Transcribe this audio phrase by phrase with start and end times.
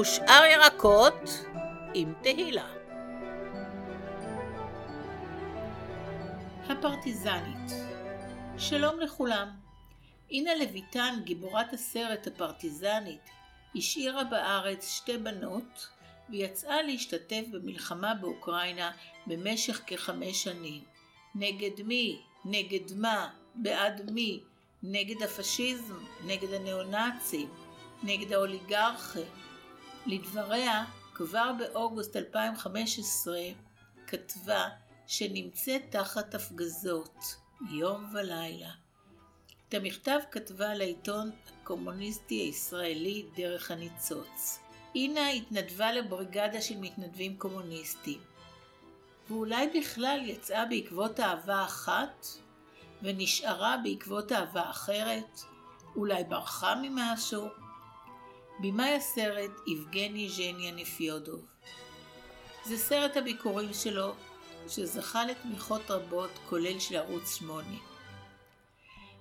[0.00, 1.30] ושאר ירקות
[1.94, 2.66] עם תהילה.
[6.68, 7.70] הפרטיזנית
[8.58, 9.48] שלום לכולם.
[10.30, 13.30] אינה לויטן, גיבורת הסרט הפרטיזנית,
[13.76, 15.88] השאירה בארץ שתי בנות
[16.30, 18.90] ויצאה להשתתף במלחמה באוקראינה
[19.26, 20.84] במשך כחמש שנים.
[21.34, 22.22] נגד מי?
[22.44, 23.30] נגד מה?
[23.54, 24.40] בעד מי?
[24.82, 26.04] נגד הפשיזם?
[26.26, 27.48] נגד הניאו-נאצים?
[28.02, 29.49] נגד האוליגרכים?
[30.06, 33.38] לדבריה, כבר באוגוסט 2015
[34.06, 34.68] כתבה
[35.06, 37.36] שנמצאת תחת הפגזות,
[37.70, 38.70] יום ולילה.
[39.68, 41.30] את המכתב כתבה לעיתון
[41.62, 44.58] הקומוניסטי הישראלי דרך הניצוץ.
[44.94, 48.20] אינה התנדבה לבריגדה של מתנדבים קומוניסטים.
[49.30, 52.26] ואולי בכלל יצאה בעקבות אהבה אחת,
[53.02, 55.40] ונשארה בעקבות אהבה אחרת,
[55.96, 57.48] אולי ברחה ממשהו.
[58.62, 61.46] במאי הסרט יבגני ז'ניה נפיודוב.
[62.64, 64.14] זה סרט הביקורים שלו,
[64.68, 67.68] שזכה לתמיכות רבות, כולל של ערוץ 8.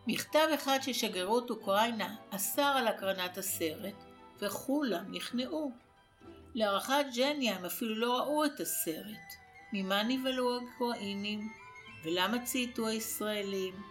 [0.08, 3.96] מכתב אחד של שגרירות אוקראינה אסר על הקרנת הסרט,
[4.40, 5.72] וכולם נכנעו.
[6.56, 9.30] להערכת ג'ניה הם אפילו לא ראו את הסרט.
[9.74, 11.50] ממה נבהלו האוקראינים?
[12.04, 13.82] ולמה צייתו הישראלים?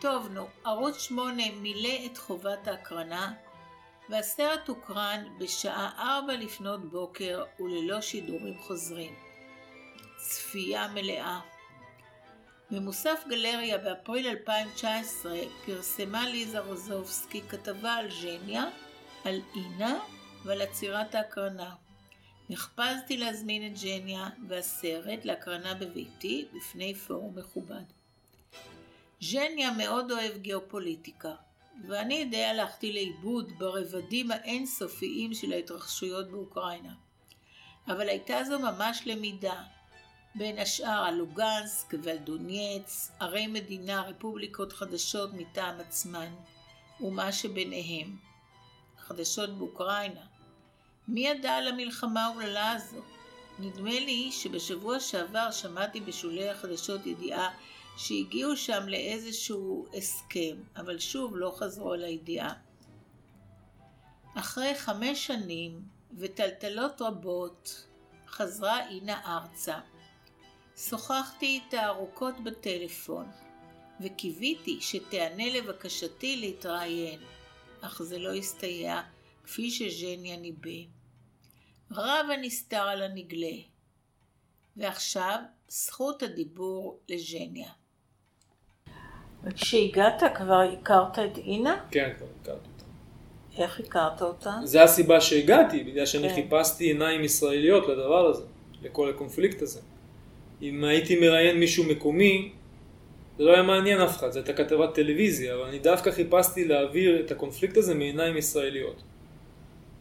[0.00, 3.32] טוב נו, ערוץ 8 מילא את חובת ההקרנה,
[4.10, 9.14] והסרט הוקרן בשעה 4 לפנות בוקר וללא שידורים חוזרים.
[10.16, 11.40] צפייה מלאה.
[12.70, 18.64] במוסף גלריה באפריל 2019 פרסמה ליזה רוזובסקי כתבה על ז'ניה,
[19.24, 19.98] על אינה
[20.44, 21.74] ועל עצירת ההקרנה.
[22.50, 27.84] נחפזתי להזמין את ג'ניה והסרט להקרנה בביתי בפני פורום מכובד.
[29.20, 31.34] ז'ניה מאוד אוהב גיאופוליטיקה,
[31.88, 36.94] ואני די הלכתי לאיבוד ברבדים האינסופיים של ההתרחשויות באוקראינה.
[37.86, 39.62] אבל הייתה זו ממש למידה,
[40.34, 46.34] בין השאר על לוגנסק ולדונייץ, ערי מדינה, רפובליקות חדשות מטעם עצמן,
[47.00, 48.16] ומה שביניהם.
[48.98, 50.20] חדשות באוקראינה.
[51.08, 53.02] מי ידע על המלחמה האומללה הזו?
[53.58, 57.50] נדמה לי שבשבוע שעבר שמעתי בשולי החדשות ידיעה
[58.02, 62.54] שהגיעו שם לאיזשהו הסכם, אבל שוב לא חזרו על הידיעה.
[64.34, 65.82] אחרי חמש שנים
[66.18, 67.86] וטלטלות רבות,
[68.26, 69.80] חזרה אינה ארצה.
[70.76, 73.26] שוחחתי איתה ארוכות בטלפון,
[74.00, 77.20] וקיוויתי שתיענה לבקשתי להתראיין,
[77.80, 79.00] אך זה לא הסתייע
[79.44, 80.90] כפי שז'ניה ניבא.
[81.90, 83.56] רב הנסתר על הנגלה.
[84.76, 85.38] ועכשיו
[85.68, 87.79] זכות הדיבור לז'ניה.
[89.44, 91.76] וכשהגעת כבר הכרת את אינה?
[91.90, 92.84] כן, כבר הכרתי אותה.
[93.62, 94.52] איך הכרת אותה?
[94.64, 96.34] זה הסיבה שהגעתי, בגלל שאני כן.
[96.34, 98.42] חיפשתי עיניים ישראליות לדבר הזה,
[98.82, 99.80] לכל הקונפליקט הזה.
[100.62, 102.52] אם הייתי מראיין מישהו מקומי,
[103.38, 107.20] זה לא היה מעניין אף אחד, זו הייתה כתבת טלוויזיה, אבל אני דווקא חיפשתי להעביר
[107.20, 109.02] את הקונפליקט הזה מעיניים ישראליות.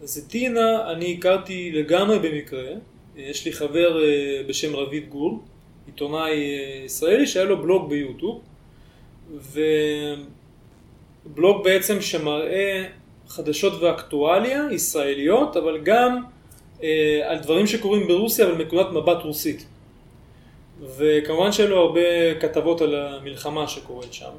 [0.02, 2.68] אז את טינה אני הכרתי לגמרי במקרה,
[3.16, 5.44] יש לי חבר אה, בשם רביד גור,
[5.86, 8.42] עיתונאי אה, ישראלי שהיה לו בלוג ביוטיוב,
[11.26, 12.86] ובלוג בעצם שמראה
[13.28, 16.24] חדשות ואקטואליה ישראליות, אבל גם
[16.84, 19.66] אה, על דברים שקורים ברוסיה, אבל מנקודת מבט רוסית.
[20.98, 24.32] וכמובן שהיו לו הרבה כתבות על המלחמה שקורית שם.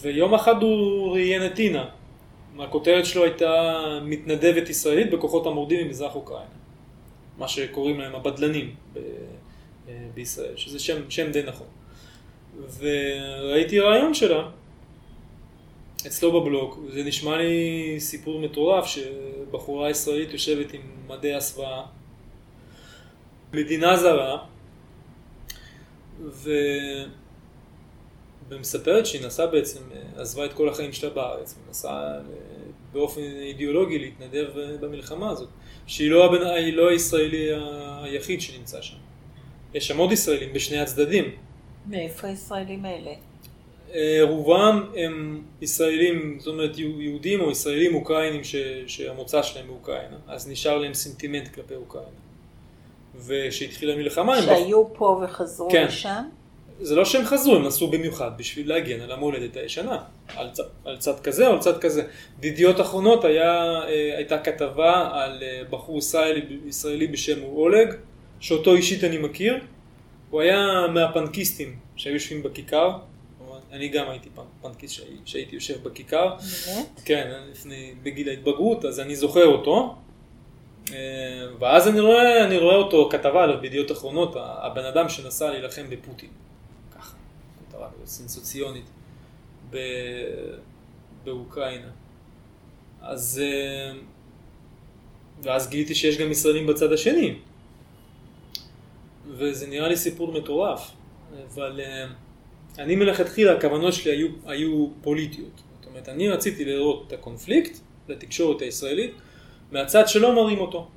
[0.00, 1.84] ויום אחד הוא ראיין את טינה.
[2.58, 6.46] הכותרת שלו הייתה מתנדבת ישראלית בכוחות המורדים ממזרח אוקראינה.
[7.38, 8.98] מה שקוראים להם הבדלנים ב-
[9.88, 11.66] אה, בישראל, שזה שם, שם די נכון.
[12.78, 14.48] וראיתי רעיון שלה
[16.06, 21.82] אצלו בבלוג, זה נשמע לי סיפור מטורף שבחורה ישראלית יושבת עם מדי הסוואה,
[23.52, 24.38] מדינה זרה,
[26.24, 26.50] ו...
[28.48, 29.80] ומספרת שהיא נסעה בעצם,
[30.16, 32.18] עזבה את כל החיים שלה בארץ, ונסעה
[32.92, 34.46] באופן אידיאולוגי להתנדב
[34.80, 35.48] במלחמה הזאת,
[35.86, 36.34] שהיא לא.
[36.56, 37.48] היא לא הישראלי
[38.02, 38.96] היחיד שנמצא שם.
[39.74, 41.24] יש שם עוד ישראלים בשני הצדדים.
[41.88, 43.10] מאיפה הישראלים האלה?
[43.94, 48.56] אה, רובם הם ישראלים, זאת אומרת יהודים או ישראלים אוקראינים ש...
[48.86, 52.10] שהמוצא שלהם באוקראינה, אז נשאר להם סנטימנט כלפי אוקראינה.
[53.16, 54.44] וכשהתחילה המלחמה הם...
[54.44, 55.86] שהיו פה וחזרו כן.
[55.86, 56.22] לשם?
[56.80, 59.98] זה לא שהם חזרו, הם נסעו במיוחד בשביל להגן על המולדת הישנה,
[60.36, 60.60] על, צ...
[60.84, 62.02] על צד כזה או על צד כזה.
[62.40, 63.52] בידיעות אחרונות היה,
[63.88, 67.94] אה, הייתה כתבה על אה, בחור ישראלי, ישראלי בשם אולג,
[68.40, 69.60] שאותו אישית אני מכיר,
[70.36, 72.90] הוא היה מהפנקיסטים שהיו יושבים בכיכר,
[73.72, 76.34] אני גם הייתי פנ- פנקיסט שהי- שהייתי יושב בכיכר,
[76.66, 77.00] באמת?
[77.04, 79.96] כן, לפני, בגיל ההתבגרות, אז אני זוכר אותו,
[81.58, 86.30] ואז אני רואה, אני רואה אותו, כתבה עליו בידיעות אחרונות, הבן אדם שנסע להילחם בפוטין.
[86.96, 87.14] ככה,
[87.68, 88.84] כתבה סנסוציונית
[91.24, 91.88] באוקראינה.
[93.00, 93.42] אז...
[95.42, 97.34] ואז גיליתי שיש גם ישראלים בצד השני.
[99.28, 100.90] וזה נראה לי סיפור מטורף.
[101.54, 101.80] אבל
[102.78, 105.62] אני מלכתחילה, הכוונות שלי היו, היו פוליטיות.
[105.76, 107.78] זאת אומרת, אני רציתי לראות את הקונפליקט
[108.08, 109.14] לתקשורת הישראלית
[109.72, 110.88] מהצד שלא מראים אותו.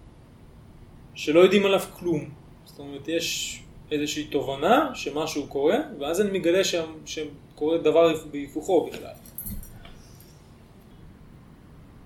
[1.15, 2.29] שלא יודעים עליו כלום.
[2.65, 3.59] זאת אומרת, יש
[3.91, 6.61] איזושהי תובנה שמשהו קורה, ואז אני מגלה
[7.05, 9.13] שקורה דבר בהיפוכו בכלל.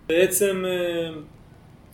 [0.08, 1.10] בעצם אה,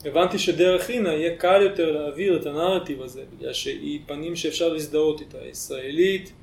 [0.06, 5.22] הבנתי שדרך הינה יהיה קל יותר להעביר את הנרטיב הזה, בגלל שהיא פנים שאפשר להזדהות
[5.22, 6.34] איתה, ישראלית,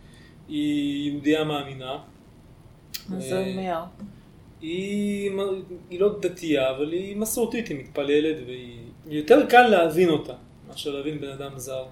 [0.49, 1.99] היא יהודייה מאמינה.
[3.09, 3.83] מה זה אה, אומר?
[4.61, 5.31] היא,
[5.91, 10.35] היא לא דתייה, אבל היא מסורתית, היא מתפללת, והיא יותר קל להבין אותה,
[10.69, 11.85] מאשר להבין בן אדם זר.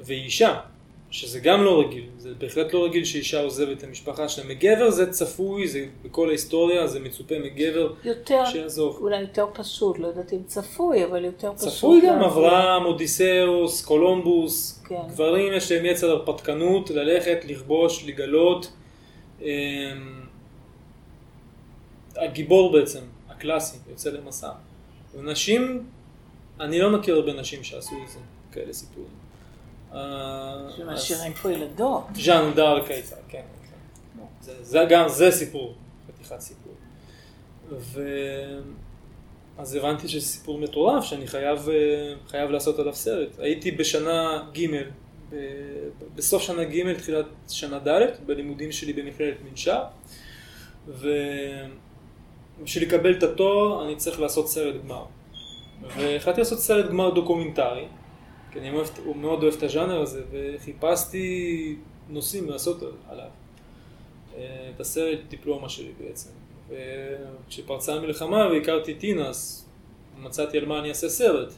[0.00, 0.60] והיא אישה,
[1.10, 4.44] שזה גם לא רגיל, זה בהחלט לא רגיל שאישה עוזבת את המשפחה שלה.
[4.44, 8.98] מגבר זה צפוי, זה בכל ההיסטוריה, זה מצופה מגבר יותר, שיעזוב.
[9.00, 11.68] אולי יותר פשוט, לא יודעת אם צפוי, אבל יותר פשוט.
[11.68, 14.94] צפוי גם אברהם, אודיסאוס, קולומבוס, כן.
[15.08, 18.72] גברים יש להם יצר הרפתקנות, ללכת, לכבוש, לגלות.
[19.42, 19.46] אמ,
[22.16, 24.50] הגיבור בעצם, הקלאסי, יוצא למסע.
[25.14, 25.86] ונשים,
[26.60, 28.18] אני לא מכיר הרבה נשים שעשו את זה,
[28.52, 29.27] כאלה סיפורים.
[30.76, 32.02] שמשאירים פה ילדות.
[32.14, 33.42] ז'אן דארק הייתה, כן.
[34.18, 34.24] כן.
[34.40, 35.74] זה, זה גם, זה סיפור,
[36.08, 36.72] חתיכת סיפור.
[37.70, 38.02] ו...
[39.58, 41.74] אז הבנתי שזה סיפור מטורף, שאני חייב, אה,
[42.28, 43.28] חייב לעשות עליו סרט.
[43.38, 44.66] הייתי בשנה ג',
[46.14, 49.82] בסוף שנה ג', תחילת שנה ד', בלימודים שלי במכללת מנשר,
[50.88, 55.04] ובשביל לקבל את התואר אני צריך לעשות סרט גמר.
[55.96, 57.84] והחלטתי לעשות סרט גמר דוקומנטרי,
[58.58, 61.76] כי אני מאוד, מאוד אוהב את הז'אנר הזה, וחיפשתי
[62.08, 63.26] נושאים לעשות עליו.
[64.36, 66.30] אה, את הסרט דיפלומה שלי בעצם.
[66.68, 69.68] וכשפרצה המלחמה והכרתי אז
[70.20, 71.52] מצאתי על מה אני אעשה סרט.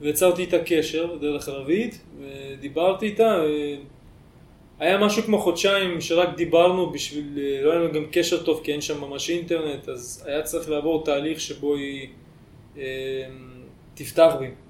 [0.00, 3.42] ויצרתי איתה קשר דרך ערבית, ודיברתי איתה,
[4.78, 8.80] היה משהו כמו חודשיים שרק דיברנו בשביל, לא היה לנו גם קשר טוב כי אין
[8.80, 12.08] שם ממש אינטרנט, אז היה צריך לעבור תהליך שבו היא
[12.76, 12.82] אה,
[13.94, 14.63] תפתח בי.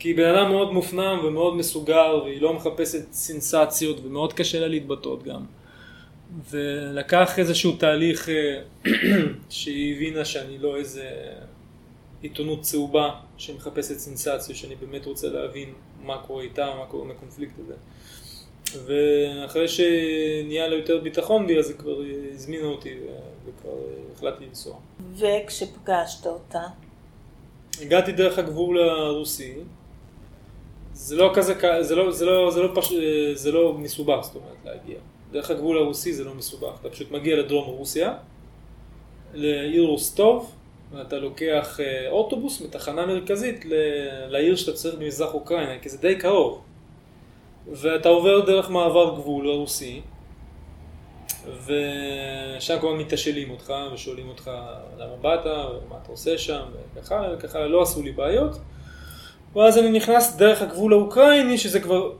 [0.00, 4.68] כי היא בן אדם מאוד מופנם ומאוד מסוגר, והיא לא מחפשת סנסציות, ומאוד קשה לה
[4.68, 5.44] להתבטאות גם.
[6.50, 8.62] ולקח איזשהו תהליך אה,
[9.48, 11.10] שהיא הבינה שאני לא איזה
[12.22, 17.54] עיתונות צהובה שמחפשת סנסציות, שאני באמת רוצה להבין מה קורה איתה, מה קורה עם הקונפליקט
[17.58, 17.74] הזה.
[18.86, 22.02] ואחרי שנהיה לה יותר ביטחון בי, אז היא כבר
[22.34, 22.94] הזמינה אותי
[23.46, 23.76] וכבר
[24.14, 24.76] החלטתי לנסוע.
[25.16, 26.62] וכשפגשת אותה?
[27.80, 29.54] הגעתי דרך הגבול הרוסי,
[31.02, 32.92] זה לא כזה, זה לא, זה לא, זה לא, פש...
[33.34, 34.98] זה לא מסובך, זאת אומרת, להגיע.
[35.32, 38.14] דרך הגבול הרוסי זה לא מסובך, אתה פשוט מגיע לדרום רוסיה,
[39.34, 40.52] לעיר רוסטוב,
[40.92, 43.64] ואתה לוקח אה, אוטובוס מתחנה מרכזית
[44.28, 46.60] לעיר שאתה צריך במזרח אוקראינה, כי זה די קרוב.
[47.72, 50.00] ואתה עובר דרך מעבר גבול הרוסי,
[51.66, 54.50] ושם כבר מתשאלים אותך ושואלים אותך
[54.98, 56.62] למה באת ומה אתה עושה שם
[56.94, 58.56] וככה וככה, לא עשו לי בעיות.
[59.56, 62.12] ואז אני נכנס דרך הגבול האוקראיני, שזה כבר,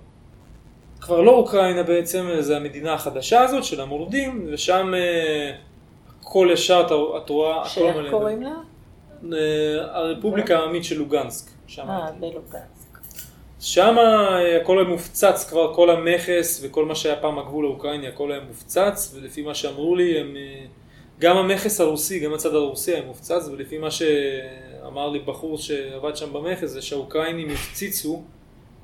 [1.01, 5.53] כבר לא אוקראינה בעצם, זה המדינה החדשה הזאת של המורדים, ושם אה,
[6.21, 8.55] הכל ישר את רואה, שאיך קוראים לה?
[9.33, 11.51] אה, הרפובליקה העממית של לוגנסק.
[11.79, 12.99] אה, בלוגנסק.
[13.61, 18.33] שם אה, הכל היה מופצץ כבר, כל המכס וכל מה שהיה פעם הגבול האוקראיני, הכל
[18.33, 20.37] היה מופצץ, ולפי מה שאמרו לי, הם,
[21.19, 24.03] גם המכס הרוסי, גם הצד הרוסי היה מופצץ, ולפי מה ש...
[24.87, 28.23] אמר לי בחור שעבד שם במכס, זה שהאוקראינים הפציצו,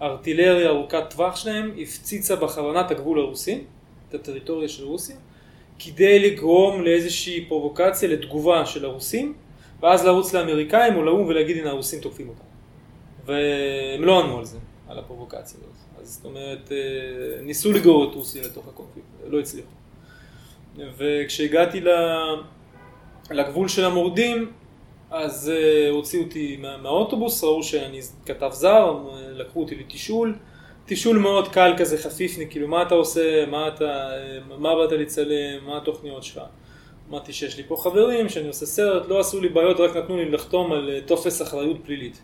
[0.01, 3.65] הארטילריה ארוכת טווח שלהם הפציצה בכוונה את הגבול הרוסי,
[4.09, 5.17] את הטריטוריה של רוסיה,
[5.79, 9.35] כדי לגרום לאיזושהי פרובוקציה לתגובה של הרוסים,
[9.81, 12.45] ואז לרוץ לאמריקאים או לאו"ם ולהגיד הנה הרוסים תוקפים אותם.
[13.25, 16.01] והם לא ענו על זה, על הפרובוקציה הזאת.
[16.01, 19.69] אז זאת אומרת, אה, ניסו לגרור את רוסיה לתוך הקונפליקט, לא הצליחו.
[20.97, 21.81] וכשהגעתי
[23.31, 24.53] לגבול של המורדים,
[25.11, 28.99] אז uh, הוציאו אותי מה, מהאוטובוס, ראו שאני כתב זר,
[29.33, 30.35] לקחו אותי לתשאול,
[30.87, 34.09] תשאול מאוד קל כזה, חפיפני, כאילו מה אתה עושה, מה אתה,
[34.59, 36.43] מה באת לצלם, מה התוכניות שלך.
[37.11, 40.31] אמרתי שיש לי פה חברים, שאני עושה סרט, לא עשו לי בעיות, רק נתנו לי
[40.31, 42.23] לחתום על אה, טופס אחריות פלילית.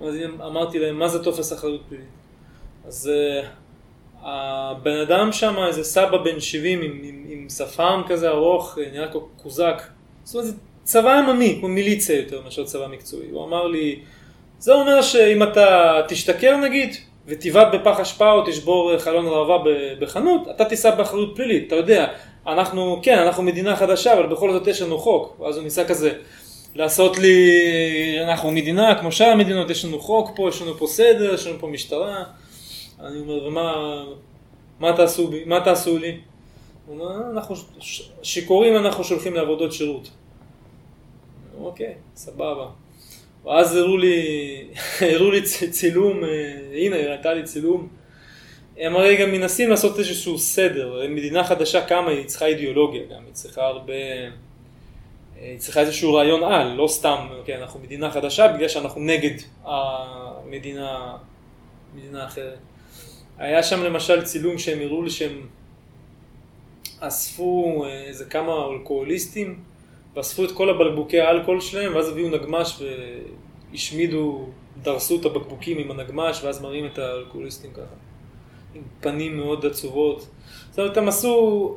[0.00, 0.14] אז
[0.46, 2.08] אמרתי להם, מה זה טופס אחריות פלילית?
[2.86, 3.10] אז
[3.42, 3.46] uh,
[4.22, 9.28] הבן אדם שם, איזה סבא בן 70 עם, עם, עם שפם כזה ארוך, נראה כמו
[9.42, 9.82] קוזק.
[10.24, 10.54] זאת אומרת,
[10.86, 13.30] צבא עממי, כמו מיליציה יותר מאשר צבא מקצועי.
[13.30, 13.98] הוא אמר לי,
[14.58, 19.58] זה אומר שאם אתה תשתכר נגיד, ותבעט בפח אשפה או תשבור חלון ראווה
[20.00, 22.06] בחנות, אתה תישא באחריות פלילית, אתה יודע,
[22.46, 26.12] אנחנו, כן, אנחנו מדינה חדשה, אבל בכל זאת יש לנו חוק, ואז הוא ניסה כזה
[26.74, 27.50] לעשות לי,
[28.22, 31.58] אנחנו מדינה כמו שאר המדינות, יש לנו חוק פה, יש לנו פה סדר, יש לנו
[31.58, 32.24] פה משטרה,
[33.00, 34.04] אני אומר, ומה
[34.80, 36.16] מה תעשו, מה תעשו לי?
[36.86, 37.54] הוא אומר, אנחנו
[38.22, 40.08] שיכורים אנחנו שולחים לעבודות שירות.
[41.60, 42.66] אוקיי, סבבה.
[43.44, 44.24] ואז הראו לי,
[45.12, 47.88] הראו לי צילום, אה, הנה הראתה לי צילום.
[48.78, 53.32] הם הרי גם מנסים לעשות איזשהו סדר, מדינה חדשה קמה, היא צריכה אידיאולוגיה גם, היא
[53.32, 54.28] צריכה הרבה, אה,
[55.40, 59.34] היא צריכה איזשהו רעיון על, לא סתם, כן, אנחנו מדינה חדשה בגלל שאנחנו נגד
[59.64, 61.16] המדינה,
[61.94, 62.58] מדינה אחרת.
[63.38, 65.46] היה שם למשל צילום שהם הראו לי שהם
[67.00, 69.60] אספו אה, איזה כמה אלכוהוליסטים
[70.16, 72.82] ואספו את כל הבקבוקי האלכוהול שלהם, ואז הביאו נגמש
[73.72, 74.46] והשמידו,
[74.82, 77.94] דרסו את הבקבוקים עם הנגמש, ואז מראים את האלכוהוליסטים ככה,
[78.74, 80.28] עם פנים מאוד עצובות.
[80.70, 81.76] זאת אומרת, הם עשו,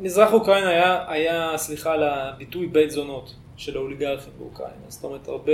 [0.00, 4.84] מזרח אוקראינה היה, היה, סליחה על הביטוי, בית זונות של האוליגרכים באוקראינה.
[4.88, 5.52] זאת אומרת, הרבה...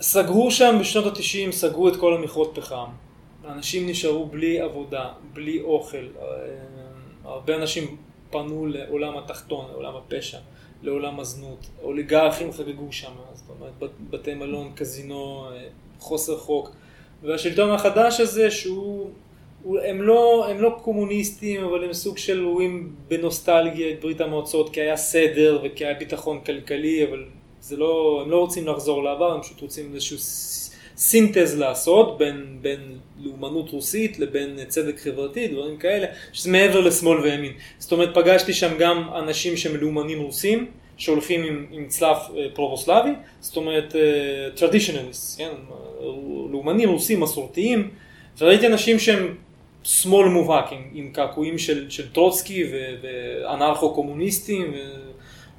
[0.00, 2.86] סגרו שם בשנות התשעים, סגרו את כל המכרות פחם.
[3.48, 5.96] אנשים נשארו בלי עבודה, בלי אוכל.
[5.96, 6.24] אה,
[7.24, 7.96] הרבה אנשים
[8.30, 10.38] פנו לעולם התחתון, לעולם הפשע,
[10.82, 11.66] לעולם הזנות.
[11.82, 15.62] אוליגרכים חגגו שם, זאת אומרת, בתי מלון, קזינו, אה,
[15.98, 16.70] חוסר חוק.
[17.22, 19.10] והשלטון החדש הזה, שהוא...
[19.84, 24.80] הם לא, הם לא קומוניסטים, אבל הם סוג של רואים בנוסטלגיה את ברית המועצות, כי
[24.80, 27.24] היה סדר וכי היה ביטחון כלכלי, אבל
[27.60, 30.18] זה לא, הם לא רוצים לחזור לעבר, הם פשוט רוצים איזשהו
[31.00, 37.52] סינתז לעשות בין, בין לאומנות רוסית לבין צדק חברתי, דברים כאלה, שזה מעבר לשמאל וימין.
[37.78, 40.66] זאת אומרת, פגשתי שם גם אנשים שהם לאומנים רוסים,
[40.96, 44.66] שהולכים עם, עם צלב אה, פרובוסלבי, זאת אומרת, אה,
[45.38, 45.50] כן?
[46.50, 47.90] לאומנים רוסים מסורתיים,
[48.38, 49.34] וראיתי אנשים שהם
[49.82, 52.64] שמאל מובהק, עם, עם קעקועים של, של טרוצקי
[53.02, 54.76] ואנרכו קומוניסטים, ו,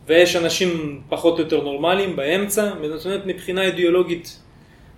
[0.07, 4.37] ויש אנשים פחות או יותר נורמליים באמצע, זאת אומרת, מבחינה אידיאולוגית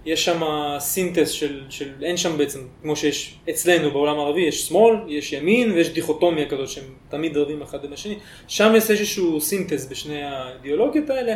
[0.05, 0.41] יש שם
[0.79, 5.71] סינתס של, של, אין שם בעצם, כמו שיש אצלנו בעולם הערבי, יש שמאל, יש ימין
[5.71, 8.15] ויש דיכוטומיה כזאת שהם תמיד רבים אחד עם השני,
[8.47, 11.35] שם יש איזשהו סינתס בשני האידיאולוגיות האלה,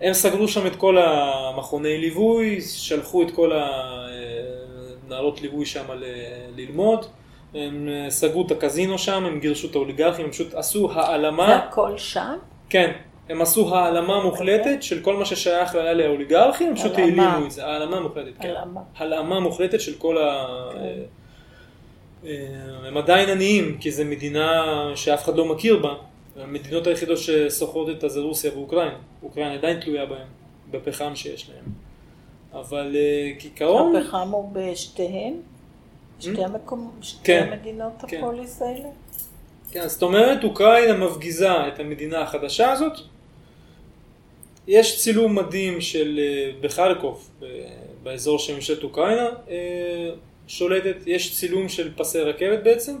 [0.00, 3.52] הם סגרו שם את כל המכוני ליווי, שלחו את כל
[5.06, 6.04] הנערות ליווי שם ל-
[6.56, 7.06] ללמוד,
[7.54, 11.46] הם סגרו את הקזינו שם, הם גירשו את האוליגרכים, הם פשוט עשו העלמה.
[11.46, 12.34] זה הכל שם?
[12.70, 12.92] כן.
[13.28, 17.66] הם עשו העלמה מוחלטת של כל מה ששייך היה לאוליגרכים, הם פשוט העלימו את זה,
[17.66, 18.54] העלמה מוחלטת, כן.
[18.96, 20.46] הלאמה מוחלטת של כל ה...
[20.72, 20.78] כן.
[22.26, 24.64] אה, הם עדיין עניים, כי זו מדינה
[24.94, 25.94] שאף אחד לא מכיר בה.
[26.40, 28.98] המדינות היחידות שסוחרות את זה רוסיה ואוקראינה.
[29.22, 30.26] אוקראינה עדיין תלויה בהם,
[30.70, 31.64] בפחם שיש להם.
[32.60, 33.96] אבל אה, כעיקרון...
[33.96, 35.34] הפחם הוא בשתיהן?
[36.20, 38.16] שתי המקומות, שתי כן, המדינות כן.
[38.16, 38.88] הפוליס האלה?
[39.70, 42.92] כן, זאת אומרת, אוקראינה מפגיזה את המדינה החדשה הזאת,
[44.68, 47.30] יש צילום מדהים של אה, בחלקוב,
[48.02, 50.10] באזור של ממשלת אוקראינה אה,
[50.46, 52.96] שולטת, יש צילום של פסי רכבת בעצם,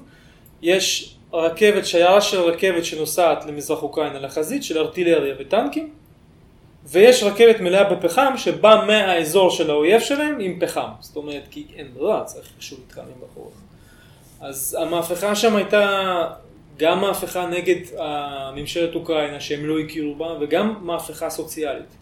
[0.62, 5.92] יש רכבת, שיירה של רכבת שנוסעת למזרח אוקראינה לחזית של ארטילריה וטנקים,
[6.84, 11.94] ויש רכבת מלאה בפחם שבאה מהאזור של האויב שלהם עם פחם, זאת אומרת כי אין
[11.94, 13.52] ברירה, צריך איכשהו להתחמם בחורף.
[14.40, 16.26] אז המהפכה שם הייתה
[16.76, 17.80] גם מהפכה נגד
[18.56, 21.96] ממשלת אוקראינה שהם לא הכירו בה, וגם מהפכה סוציאלית.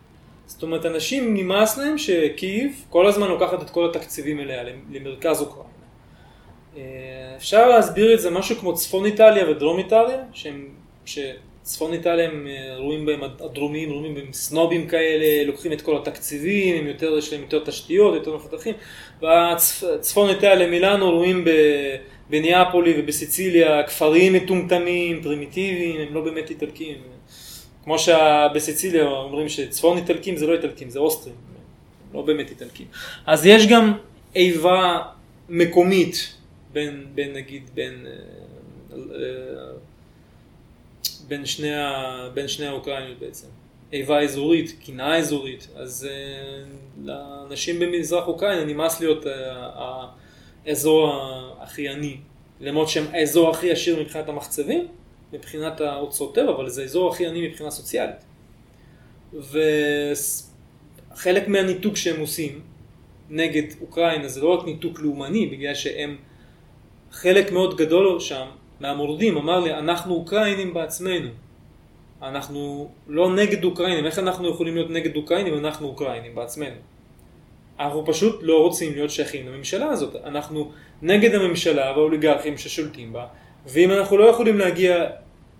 [0.47, 4.63] זאת אומרת, אנשים נמאס להם שקייב כל הזמן לוקחת את כל התקציבים אליה,
[4.93, 5.69] למרכז אוקראינה.
[6.77, 6.83] אה,
[7.37, 10.69] אפשר להסביר את זה משהו כמו צפון איטליה ודרום איטליה, שהם,
[11.07, 16.77] שצפון איטליה הם אה, רואים בהם הדרומיים, רואים בהם סנובים כאלה, לוקחים את כל התקציבים,
[16.79, 18.75] הם יותר, יש להם יותר תשתיות, יותר מפתחים,
[19.23, 21.51] והצפון איטליה מילאנו רואים ב...
[22.31, 26.97] בניאפולי ובסיציליה כפרים מטומטמים, פרימיטיביים, הם לא באמת איטלקים.
[27.85, 31.35] כמו שבסיציליה אומרים שצפון איטלקים זה לא איטלקים, זה אוסטרים,
[32.15, 32.87] לא באמת איטלקים.
[33.27, 33.93] אז יש גם
[34.35, 35.03] איבה
[35.49, 36.35] מקומית
[36.73, 38.07] בין, בין נגיד, בין,
[38.93, 38.99] אה,
[41.29, 41.71] בין, שני,
[42.35, 43.47] בין שני האוקראינות בעצם.
[43.93, 46.65] איבה אזורית, קנאה אזורית, אז אה,
[47.05, 50.07] לאנשים במזרח אוקראינה נמאס להיות אה,
[50.67, 51.13] האזור
[51.61, 52.17] הכי עני,
[52.61, 54.87] למרות שהם האזור הכי עשיר מבחינת המחצבים,
[55.33, 58.25] מבחינת האוצרות טבע, אבל זה האזור הכי עני מבחינה סוציאלית.
[61.13, 62.61] וחלק מהניתוק שהם עושים
[63.31, 66.17] נגד אוקראינה זה לא רק ניתוק לאומני, בגלל שהם,
[67.13, 68.47] חלק מאוד גדול שם
[68.81, 71.29] מהמורדים אמר לי, אנחנו אוקראינים בעצמנו.
[72.23, 76.77] אנחנו לא נגד אוקראינים, איך אנחנו יכולים להיות נגד אוקראינים אם אנחנו אוקראינים בעצמנו?
[77.81, 80.17] אנחנו פשוט לא רוצים להיות שייכים לממשלה הזאת.
[80.25, 80.71] אנחנו
[81.03, 83.27] נגד הממשלה והאוליגרכים ששולטים בה,
[83.67, 85.07] ואם אנחנו לא יכולים להגיע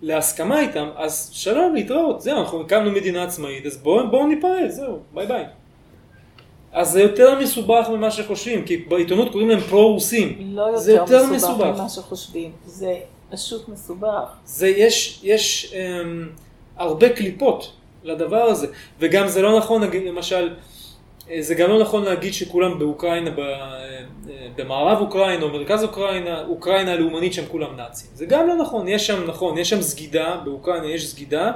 [0.03, 4.99] להסכמה איתם, אז שלום, להתראות, זהו, אנחנו הקמנו מדינה עצמאית, אז בואו בוא ניפרד, זהו,
[5.15, 5.45] ביי ביי.
[6.73, 10.39] אז זה יותר מסובך ממה שחושבים, כי בעיתונות קוראים להם פרו-רוסים.
[10.41, 12.95] לא יותר, זה יותר מסובך, מסובך ממה שחושבים, זה
[13.31, 14.37] פשוט מסובך.
[14.45, 15.77] זה, יש, יש um,
[16.77, 18.67] הרבה קליפות לדבר הזה,
[19.01, 20.55] וגם זה לא נכון, למשל,
[21.41, 24.01] זה גם לא נכון להגיד שכולם באוקראינה, אה,
[24.57, 28.11] במערב אוקראינה או מרכז אוקראינה, אוקראינה הלאומנית שהם כולם נאצים.
[28.15, 31.53] זה גם לא נכון, יש שם, נכון, יש שם סגידה, באוקראינה יש סגידה,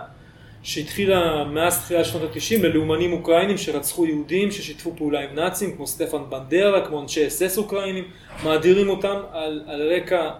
[0.63, 6.19] שהתחילה מאז תחילת שנות ה-90 ללאומנים אוקראינים שרצחו יהודים, ששיתפו פעולה עם נאצים, כמו סטפן
[6.29, 8.05] בנדרה, כמו אנשי אס-אס אוקראינים,
[8.45, 10.31] מאדירים אותם על, על רקע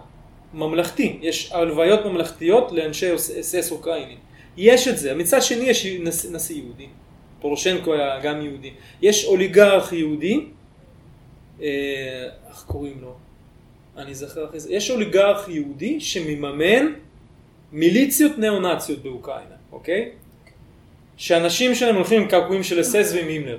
[0.53, 1.19] ממלכתי.
[1.21, 4.17] יש הלוויות ממלכתיות לאנשי אס-אס אוקראינים.
[4.57, 5.15] יש את זה.
[5.15, 6.87] מצד שני יש נשיא, נשיא יהודי.
[7.41, 8.71] פורושנקו היה גם יהודי.
[9.01, 10.45] יש אוליגרך יהודי,
[11.61, 13.15] אה, איך קוראים לו?
[13.97, 14.73] אני זוכר אחרי זה.
[14.73, 16.85] יש אוליגרך יהודי שמממן
[17.71, 20.09] מיליציות ניאו-נאציות באוקראינה, אוקיי?
[21.17, 23.57] שאנשים שלהם הולכים עם קעקועים של אסס ועם הימלר.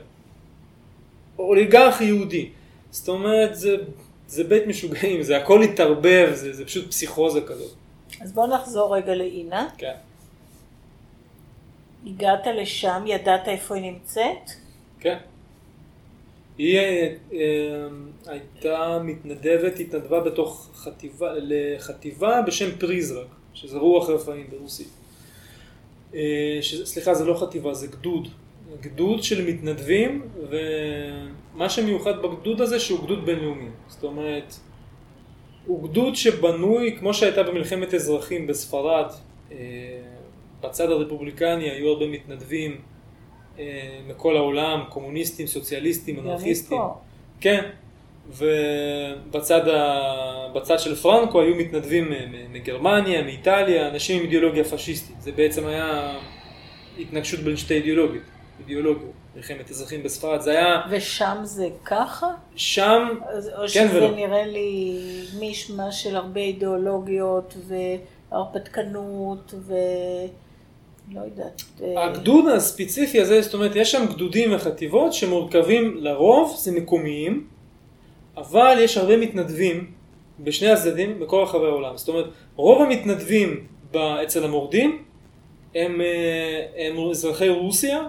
[1.38, 2.48] אוליגרך יהודי.
[2.90, 3.76] זאת אומרת, זה,
[4.26, 7.72] זה בית משוגעים, זה הכל התערבב, זה, זה פשוט פסיכוזה כזאת.
[8.20, 9.68] אז בואו נחזור רגע לאינה.
[9.78, 9.94] כן.
[12.06, 14.50] הגעת לשם, ידעת איפה היא נמצאת?
[15.00, 15.18] כן.
[16.58, 17.38] היא אה, אה,
[18.26, 24.88] הייתה מתנדבת, התנדבה בתוך חטיבה, לחטיבה בשם פריזרק, שזה רוח רפאים ברוסית.
[26.14, 28.28] אה, סליחה, זה לא חטיבה, זה גדוד.
[28.80, 33.68] גדוד של מתנדבים, ומה שמיוחד בגדוד הזה שהוא גדוד בינלאומי.
[33.88, 34.54] זאת אומרת,
[35.66, 39.06] הוא גדוד שבנוי, כמו שהייתה במלחמת אזרחים בספרד,
[40.60, 42.80] בצד הרפובליקני היו הרבה מתנדבים
[43.58, 46.80] אה, מכל העולם, קומוניסטים, סוציאליסטים, אנרכיסטים.
[47.40, 47.70] כן,
[48.28, 50.78] ובצד ה...
[50.78, 52.12] של פרנקו היו מתנדבים
[52.52, 55.20] מגרמניה, מאיטליה, אנשים עם אידיאולוגיה פשיסטית.
[55.20, 56.16] זה בעצם היה
[56.98, 58.24] התנגשות בין שתי אידיאולוגיות.
[58.60, 60.82] אידיאולוגיות, מלחמת אזרחים בספרד, זה היה...
[60.90, 62.26] ושם זה ככה?
[62.56, 64.04] שם, או כן ולא.
[64.04, 64.98] או שזה נראה לי
[65.38, 67.56] מישמש של הרבה אידיאולוגיות
[68.30, 69.74] והרפתקנות ו...
[71.14, 71.62] לא יודעת.
[71.82, 77.46] אה, הגדוד הספציפי הזה, זאת אומרת, יש שם גדודים וחטיבות שמורכבים לרוב, זה מקומיים,
[78.36, 79.90] אבל יש הרבה מתנדבים
[80.40, 81.96] בשני הצדדים בכל רחבי העולם.
[81.96, 85.02] זאת אומרת, רוב המתנדבים אצל המורדים
[85.74, 88.02] הם, אה, הם אזרחי רוסיה,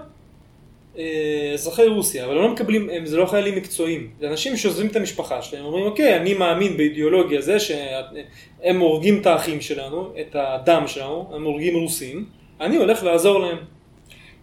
[0.97, 4.87] אה, אזרחי רוסיה, אבל הם לא מקבלים, הם, זה לא חיילים מקצועיים, זה אנשים שעוזבים
[4.87, 10.35] את המשפחה שלהם, אומרים אוקיי, אני מאמין באידיאולוגיה זה שהם הורגים את האחים שלנו, את
[10.35, 12.25] הדם שלנו, הם הורגים רוסים,
[12.61, 13.57] אני הולך לעזור להם.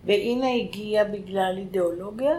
[0.05, 2.33] והנה הגיע בגלל אידיאולוגיה?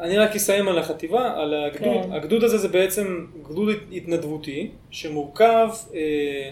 [0.00, 2.04] אני רק אסיים על החטיבה, על הגדוד.
[2.04, 2.12] כן.
[2.12, 6.50] הגדוד הזה זה בעצם גדוד התנדבותי, שמורכב, אה,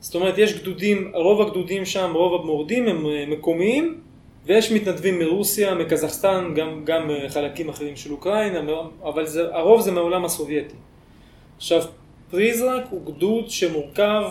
[0.00, 4.00] זאת אומרת יש גדודים, רוב הגדודים שם, רוב המורדים הם אה, מקומיים,
[4.46, 8.60] ויש מתנדבים מרוסיה, מקזחסטן, גם, גם אה, חלקים אחרים של אוקראינה,
[9.04, 10.76] אבל זה, הרוב זה מהעולם הסובייטי.
[11.56, 11.82] עכשיו,
[12.30, 14.24] פריזרק הוא גדוד שמורכב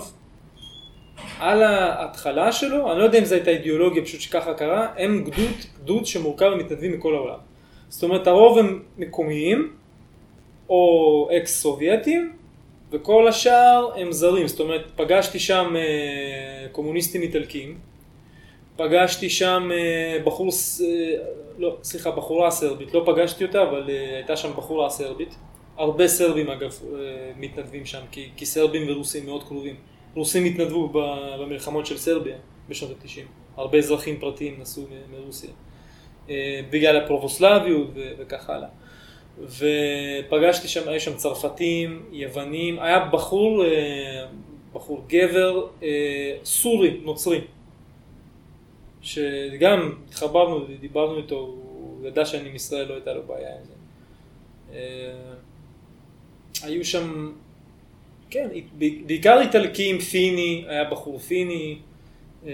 [1.40, 5.52] על ההתחלה שלו, אני לא יודע אם זו הייתה אידיאולוגיה פשוט שככה קרה, הם גדוד,
[5.84, 7.40] גדוד שמורכב ממתנדבים מכל העולם.
[7.90, 9.74] זאת אומרת הרוב הם מקומיים
[10.70, 12.34] או אקס סובייטים
[12.92, 17.78] וכל השאר הם זרים, זאת אומרת פגשתי שם אה, קומוניסטים איטלקים,
[18.76, 21.16] פגשתי שם אה, בחור, אה,
[21.58, 25.36] לא, סליחה, בחורה סרבית, לא פגשתי אותה אבל הייתה שם בחורה סרבית,
[25.78, 26.80] הרבה סרבים אגב
[27.38, 29.76] מתנדבים שם כי, כי סרבים ורוסים מאוד קרובים.
[30.16, 30.90] רוסים התנדבו
[31.40, 32.38] במלחמות של סרביה
[32.70, 33.22] בשנות ה-90.
[33.58, 35.50] הרבה אזרחים פרטיים נסעו מרוסיה.
[36.30, 38.70] אה, בגלל הפרובוסלביות וכך הלאה.
[39.40, 44.26] ופגשתי שם, היו שם צרפתים, יוונים, היה בחור, אה,
[44.74, 47.42] בחור גבר אה, סורי, נוצרי,
[49.02, 53.74] שגם התחברנו, דיברנו איתו, הוא ידע שאני מישראל, לא הייתה לו בעיה עם זה.
[56.64, 57.32] היו שם
[58.30, 58.48] כן,
[59.06, 61.78] בעיקר איטלקים, פיני, היה בחור פיני,
[62.48, 62.52] אה,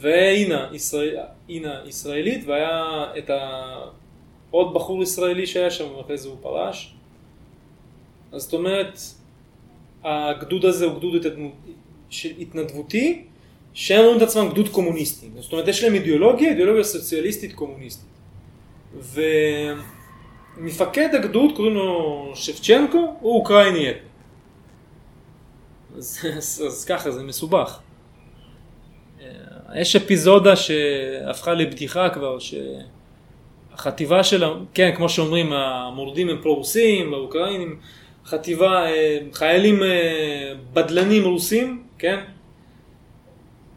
[0.00, 1.16] ואינה, ישראל,
[1.48, 6.94] אינה ישראלית, והיה את העוד בחור ישראלי שהיה שם, ואחרי זה הוא פרש.
[8.32, 8.98] אז זאת אומרת,
[10.04, 11.26] הגדוד הזה הוא גדוד
[12.38, 13.22] התנדבותי,
[13.74, 15.26] שהם אומרים את עצמם גדוד קומוניסטי.
[15.38, 18.08] זאת אומרת, יש להם אידיאולוגיה, אידיאולוגיה סוציאליסטית קומוניסטית.
[20.56, 24.07] ומפקד הגדוד, קוראים לו שפצ'נקו, הוא אוקראיני אתני.
[25.98, 27.78] אז, אז, אז ככה, זה מסובך.
[29.20, 32.38] אה, יש אפיזודה שהפכה לבדיחה כבר,
[33.72, 37.78] החטיבה של, כן, כמו שאומרים, המורדים הם פרו-רוסים, האוקראינים,
[38.24, 42.18] חטיבה, אה, חיילים אה, בדלנים רוסים, כן,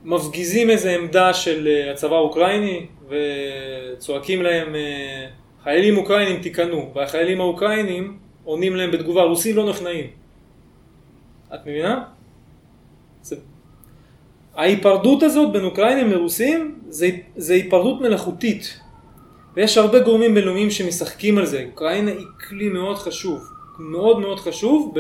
[0.04, 4.76] מפגיזים איזה עמדה של הצבא האוקראיני וצועקים להם,
[5.64, 10.21] חיילים אוקראינים תיכנעו, והחיילים האוקראינים עונים להם בתגובה, רוסים לא נכנעים.
[11.54, 12.04] את מבינה?
[13.22, 13.36] זה...
[14.56, 18.80] ההיפרדות הזאת בין אוקראינים לרוסים זה, זה היפרדות מלאכותית.
[19.54, 21.66] ויש הרבה גורמים בינלאומיים שמשחקים על זה.
[21.72, 25.00] אוקראינה היא כלי מאוד חשוב, מאוד מאוד חשוב ב,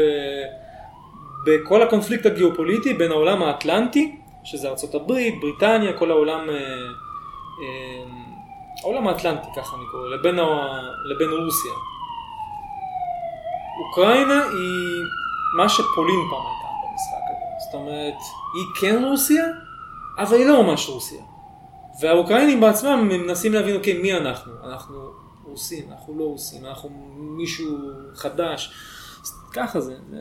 [1.45, 8.03] בכל הקונפליקט הגיאופוליטי בין העולם האטלנטי, שזה הברית, בריטניה, כל העולם, אה, אה,
[8.83, 10.45] העולם האטלנטי ככה אני קורא, לבין, ה,
[11.05, 11.71] לבין רוסיה.
[13.87, 15.20] אוקראינה היא
[15.57, 17.65] מה שפולין פעם הייתה במשחק הזה.
[17.65, 18.17] זאת אומרת,
[18.53, 19.45] היא כן רוסיה,
[20.17, 21.21] אבל היא לא ממש רוסיה.
[22.01, 24.51] והאוקראינים בעצמם מנסים להבין, אוקיי, מי אנחנו?
[24.63, 25.11] אנחנו
[25.43, 27.77] רוסים, אנחנו לא רוסים, אנחנו מישהו
[28.13, 28.73] חדש.
[29.53, 29.95] ככה זה.
[30.09, 30.17] זה...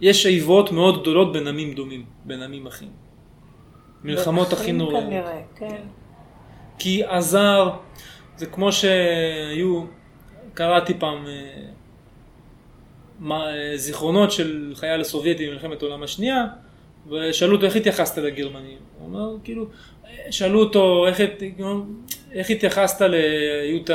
[0.00, 2.90] יש איבות מאוד גדולות בין עמים דומים, בין עמים אחים.
[4.04, 5.04] מלחמות הכי נוראות.
[5.04, 5.82] כנראה, כן.
[6.78, 7.70] כי עזר,
[8.36, 9.84] זה כמו שהיו,
[10.54, 11.70] קראתי פעם אה,
[13.76, 16.46] זיכרונות של חייל הסובייטי במלחמת העולם השנייה,
[17.10, 18.78] ושאלו אותו איך התייחסת לגרמנים.
[18.98, 19.66] הוא אומר, כאילו,
[20.06, 21.20] אה, שאלו אותו איך,
[22.32, 23.90] איך התייחסת להיות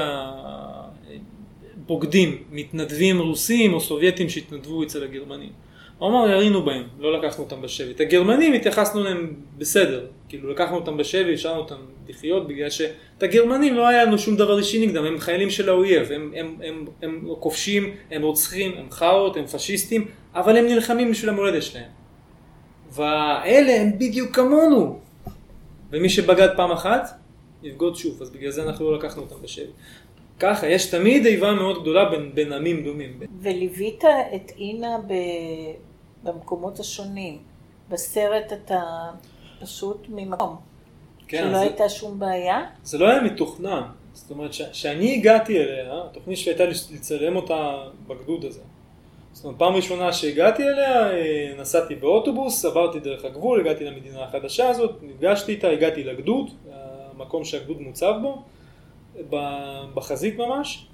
[1.77, 5.64] הבוגדים, מתנדבים רוסים או סובייטים שהתנדבו אצל הגרמנים.
[5.97, 7.91] הוא אמר, ירינו בהם, לא לקחנו אותם בשבי.
[7.91, 11.75] את הגרמנים התייחסנו אליהם בסדר, כאילו לקחנו אותם בשבי, השארנו אותם
[12.07, 16.11] לחיות, בגלל שאת הגרמנים לא היה לנו שום דבר אישי נגדם, הם חיילים של האויב,
[16.11, 21.29] הם, הם, הם, הם כובשים, הם רוצחים, הם חארות, הם פשיסטים, אבל הם נלחמים בשביל
[21.29, 21.89] המולדת שלהם.
[22.91, 24.99] והאלה הם בדיוק כמונו.
[25.91, 27.19] ומי שבגד פעם אחת,
[27.63, 29.71] יבגוד שוב, אז בגלל זה אנחנו לא לקחנו אותם בשבי.
[30.39, 33.19] ככה, יש תמיד איבה מאוד גדולה בין, בין עמים דומים.
[33.41, 34.03] וליווית
[34.35, 35.13] את אינה ב...
[36.23, 37.37] במקומות השונים.
[37.89, 38.81] בסרט אתה
[39.61, 40.55] פשוט ממקום.
[41.27, 42.65] כן, שלא זה- הייתה שום בעיה?
[42.83, 43.81] זה לא היה מתוכנן.
[44.13, 48.61] זאת אומרת, כשאני הגעתי אליה, התוכנית שלי הייתה לצלם אותה בגדוד הזה.
[49.33, 54.69] זאת אומרת, פעם ראשונה שהגעתי אליה, אה, נסעתי באוטובוס, עברתי דרך הגבול, הגעתי למדינה החדשה
[54.69, 56.49] הזאת, נפגשתי איתה, הגעתי לגדוד,
[57.15, 58.41] המקום שהגדוד מוצב בו,
[59.93, 60.87] בחזית ממש.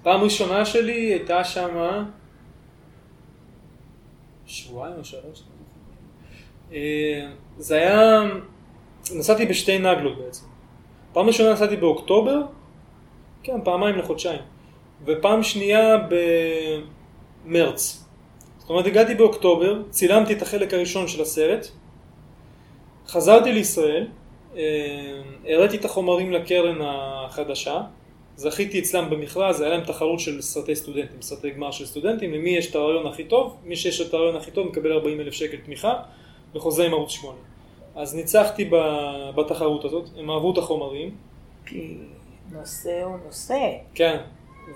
[0.00, 2.04] ופעם ראשונה שלי הייתה שמה
[4.46, 5.42] שבועיים או שלוש.
[6.72, 8.22] אה, זה היה,
[9.14, 10.44] נסעתי בשתי נגלות בעצם.
[11.12, 12.42] פעם ראשונה נסעתי באוקטובר,
[13.42, 14.40] כן, פעמיים לחודשיים.
[15.04, 16.08] ופעם שנייה
[17.44, 18.04] במרץ.
[18.58, 21.66] זאת אומרת, הגעתי באוקטובר, צילמתי את החלק הראשון של הסרט,
[23.06, 24.06] חזרתי לישראל,
[25.48, 27.80] הראיתי את החומרים לקרן החדשה,
[28.36, 32.70] זכיתי אצלם במכרז, היה להם תחרות של סרטי סטודנטים, סרטי גמר של סטודנטים, למי יש
[32.70, 35.94] את הרעיון הכי טוב, מי שיש את הרעיון הכי טוב מקבל 40 אלף שקל תמיכה,
[36.54, 37.38] וחוזה עם ערוץ 8.
[37.96, 38.70] אז ניצחתי
[39.34, 41.10] בתחרות הזאת, הם אהבו את החומרים,
[41.66, 41.94] כי
[42.52, 43.70] נושא הוא נושא.
[43.94, 44.16] כן,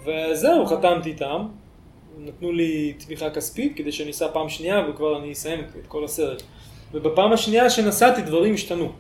[0.05, 1.47] וזהו, חתמתי איתם,
[2.19, 6.43] נתנו לי תמיכה כספית כדי שאני אסע פעם שנייה וכבר אני אסיים את כל הסרט.
[6.93, 8.93] ובפעם השנייה שנסעתי דברים השתנו.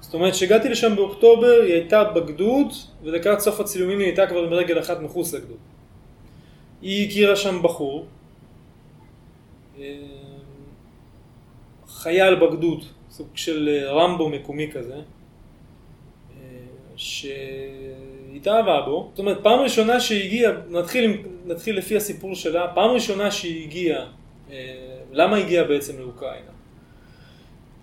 [0.00, 2.66] זאת אומרת שהגעתי לשם באוקטובר, היא הייתה בגדוד,
[3.02, 5.58] ולקראת סוף הצילומים היא הייתה כבר עם רגל אחת מחוץ לגדוד.
[6.82, 8.06] היא הכירה שם בחור,
[9.78, 9.84] אה,
[11.88, 15.02] חייל בגדוד, סוג של אה, רמבו מקומי כזה, אה,
[16.96, 19.08] שהתאהבה בו.
[19.10, 24.06] זאת אומרת, פעם ראשונה שהיא הגיעה, נתחיל, נתחיל לפי הסיפור שלה, פעם ראשונה שהיא הגיעה,
[25.12, 26.50] למה הגיעה בעצם לאוקראינה?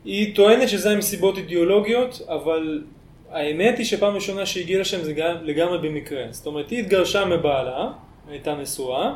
[0.08, 2.84] היא טוענת שזה היה מסיבות אידיאולוגיות, אבל
[3.30, 6.24] האמת היא שפעם ראשונה שהיא הגיעה לשם זה לגמרי במקרה.
[6.32, 7.92] זאת אומרת, היא התגרשה מבעלה,
[8.30, 9.14] הייתה נשואה,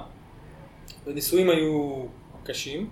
[1.06, 2.06] והנישואים היו
[2.44, 2.90] קשים,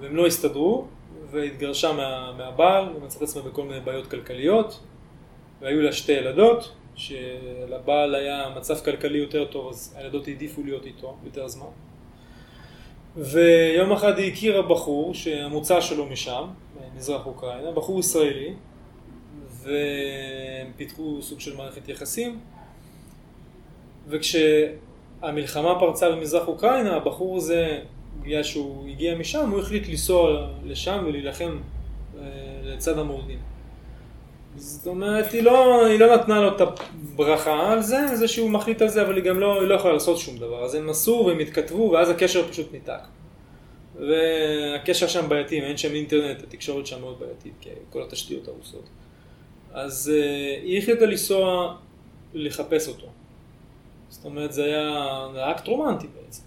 [0.00, 0.84] והם לא הסתדרו,
[1.30, 4.80] והתגרשה מה, מהבעל, ומצאת עצמה בכל מיני בעיות כלכליות,
[5.60, 11.16] והיו לה שתי ילדות, שלבעל היה מצב כלכלי יותר טוב, אז הילדות העדיפו להיות איתו
[11.24, 11.70] יותר זמן.
[13.16, 16.44] ויום אחד היא הכירה בחור שהמוצא שלו משם,
[16.96, 18.54] מזרח אוקראינה, בחור ישראלי,
[19.62, 22.38] והם פיתחו סוג של מערכת יחסים,
[24.08, 27.78] וכשהמלחמה פרצה במזרח אוקראינה, הבחור הזה,
[28.22, 31.58] בגלל שהוא הגיע משם, הוא החליט לנסוע לשם ולהילחם
[32.18, 32.22] אה,
[32.62, 33.38] לצד המורדים.
[34.56, 38.82] זאת אומרת, היא לא, היא לא נתנה לו את הברכה על זה, זה שהוא מחליט
[38.82, 40.64] על זה, אבל היא גם לא, היא לא יכולה לעשות שום דבר.
[40.64, 43.00] אז הם נסעו והם התכתבו, ואז הקשר פשוט ניתק.
[43.94, 48.88] והקשר שם בעייתי, אין שם אינטרנט, התקשורת שם מאוד בעייתית, כי כל התשתיות הרוסות.
[49.72, 51.76] אז אה, היא החליטה לנסוע
[52.34, 53.06] לחפש אותו.
[54.08, 56.42] זאת אומרת, זה היה אקט רומנטי בעצם.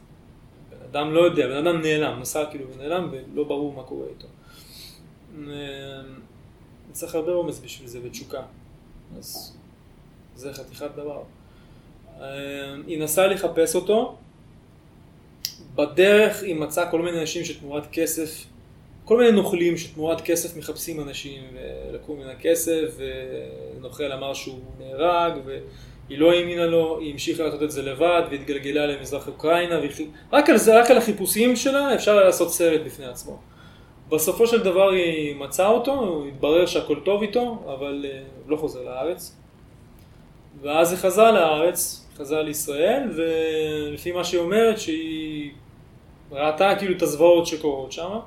[0.69, 4.27] בן אדם לא יודע, בן אדם נעלם, נסע כאילו ונעלם ולא ברור מה קורה איתו.
[5.47, 6.01] אה,
[6.91, 8.41] צריך הרבה אומץ בשביל זה ותשוקה.
[9.17, 9.57] אז
[10.36, 11.21] זה חתיכת דבר.
[12.19, 14.17] אה, היא נסעה לחפש אותו,
[15.77, 18.45] בדרך היא מצאה כל מיני אנשים שתמורת כסף,
[19.05, 22.97] כל מיני נוכלים שתמורת כסף מחפשים אנשים ולקחו מן הכסף,
[23.77, 28.85] ונוכל אמר שהוא נהרג, והיא לא האמינה לו, היא המשיכה לעשות את זה לבד, והתגלגלה
[28.85, 30.07] למזרח אוקראינה, והיא...
[30.33, 33.39] רק, על זה, רק על החיפושים שלה אפשר לעשות סרט בפני עצמו.
[34.09, 39.35] בסופו של דבר היא מצאה אותו, התברר שהכל טוב איתו, אבל uh, לא חוזר לארץ.
[40.61, 45.51] ואז היא חזרה לארץ, חזרה לישראל, ולפי מה שהיא אומרת, שהיא
[46.31, 48.19] ראתה כאילו את הזוועות שקורות שם,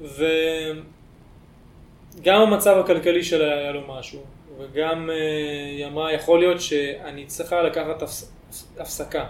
[0.00, 0.30] וגם
[2.40, 4.20] המצב הכלכלי שלה היה לו משהו,
[4.58, 5.12] וגם uh,
[5.76, 8.32] היא אמרה, יכול להיות שאני צריכה לקחת הפס...
[8.78, 9.26] הפסקה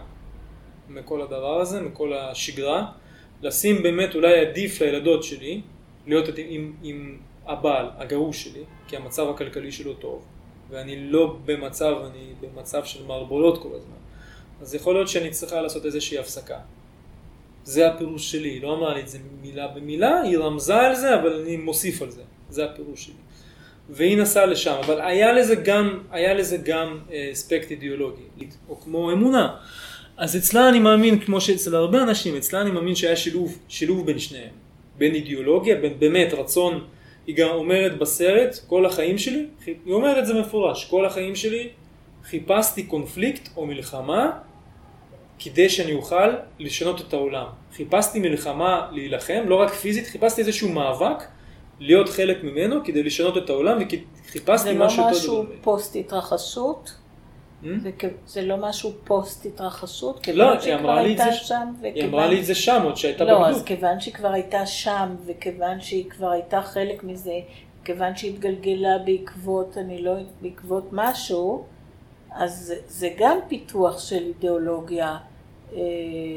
[0.88, 2.86] מכל הדבר הזה, מכל השגרה.
[3.42, 5.60] לשים באמת אולי עדיף לילדות שלי
[6.06, 10.24] להיות עם, עם הבעל, הגרוש שלי, כי המצב הכלכלי שלו טוב,
[10.70, 13.96] ואני לא במצב, אני במצב של מערבולות כל הזמן.
[14.60, 16.58] אז יכול להיות שאני צריכה לעשות איזושהי הפסקה.
[17.64, 21.14] זה הפירוש שלי, היא לא אמרה לי את זה מילה במילה, היא רמזה על זה,
[21.14, 22.22] אבל אני מוסיף על זה.
[22.50, 23.14] זה הפירוש שלי.
[23.90, 26.98] והיא נסעה לשם, אבל היה לזה גם, היה לזה גם
[27.32, 28.22] אספקט אידיאולוגי,
[28.68, 29.56] או כמו אמונה.
[30.16, 34.18] אז אצלה אני מאמין, כמו שאצל הרבה אנשים, אצלה אני מאמין שהיה שילוב, שילוב בין
[34.18, 34.50] שניהם.
[34.98, 36.84] בין אידיאולוגיה, בין באמת רצון,
[37.26, 41.68] היא גם אומרת בסרט, כל החיים שלי, היא אומרת זה מפורש, כל החיים שלי
[42.24, 44.30] חיפשתי קונפליקט או מלחמה
[45.44, 47.46] כדי שאני אוכל לשנות את העולם.
[47.74, 51.24] חיפשתי מלחמה להילחם, לא רק פיזית, חיפשתי איזשהו מאבק
[51.80, 55.14] להיות חלק ממנו כדי לשנות את העולם וחיפשתי משהו יותר...
[55.14, 56.94] זה לא משהו פוסט התרחשות?
[57.62, 57.66] Hmm?
[58.26, 60.28] זה לא משהו פוסט התרחשות?
[60.28, 61.72] לא, היא אמרה לי את זה שם.
[61.82, 63.40] היא אמרה לי את זה שם, עוד שהייתה בגדוד.
[63.40, 67.34] לא, אז כיוון שהיא כבר הייתה שם, וכיוון שהיא כבר הייתה חלק מזה,
[67.84, 71.64] כיוון שהיא התגלגלה בעקבות, אני לא, בעקבות משהו,
[72.30, 75.16] אז זה גם פיתוח של אידיאולוגיה,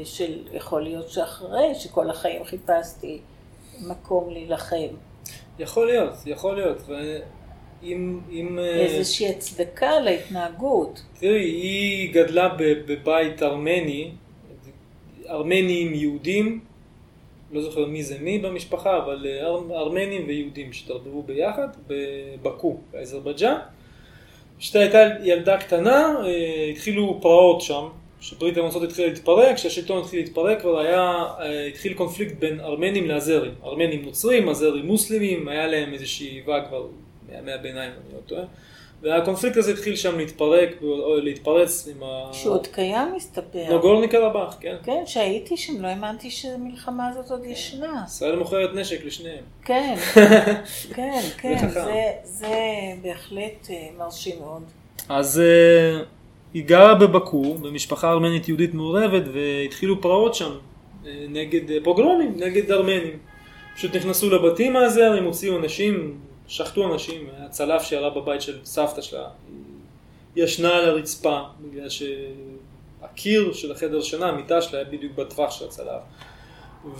[0.04, 3.18] של יכול להיות שאחרי שכל החיים חיפשתי
[3.80, 4.96] מקום להילחם.
[5.58, 6.82] יכול להיות, יכול להיות.
[7.82, 8.20] עם...
[8.30, 11.02] עם אה, איזושהי הצדקה להתנהגות.
[11.20, 14.10] תראי, היא גדלה בבית ארמני,
[15.28, 16.60] ארמנים יהודים,
[17.52, 23.58] לא זוכר מי זה מי במשפחה, אבל אה, ארמנים ויהודים שהתערבבו ביחד בבקו, באזרבייג'אן.
[24.58, 27.88] כשהייתה הייתה ילדה קטנה, אה, התחילו פרעות שם,
[28.20, 31.24] כשברית המועצות התחילה להתפרק, כשהשלטון התחיל להתפרק כבר היה,
[31.68, 33.52] התחיל קונפליקט בין ארמנים לאזרים.
[33.64, 36.86] ארמנים נוצרים, אזרים מוסלמים, היה להם איזושהי איבה כבר
[37.28, 38.44] מימי הביניים, אני לא טועה.
[39.02, 42.32] והקונפליקט הזה התחיל שם להתפרק, או להתפרץ עם ה...
[42.32, 43.66] שהוא עוד קיים מסתבר.
[43.70, 44.76] נוגורני קרבאח, כן.
[44.84, 48.02] כן, שהייתי שם, לא האמנתי שהמלחמה הזאת עוד ישנה.
[48.06, 49.44] ישראל מוכרת נשק לשניהם.
[49.64, 49.94] כן,
[50.94, 52.56] כן, כן, זה, זה
[53.02, 54.62] בהחלט אה, מרשים מאוד.
[55.08, 56.15] אז uh,
[56.56, 60.50] היא גרה בבקו, במשפחה ארמנית יהודית מעורבת, והתחילו פרעות שם,
[61.06, 63.18] אה, נגד פוגרומים, נגד ארמנים.
[63.74, 69.28] פשוט נכנסו לבתים מהזר, הם הוציאו נשים, שחטו אנשים, הצלף שירה בבית של סבתא שלה,
[70.34, 75.64] היא ישנה על הרצפה, בגלל שהקיר של החדר שינה, המיטה שלה היה בדיוק בטווח של
[75.64, 76.02] הצלף.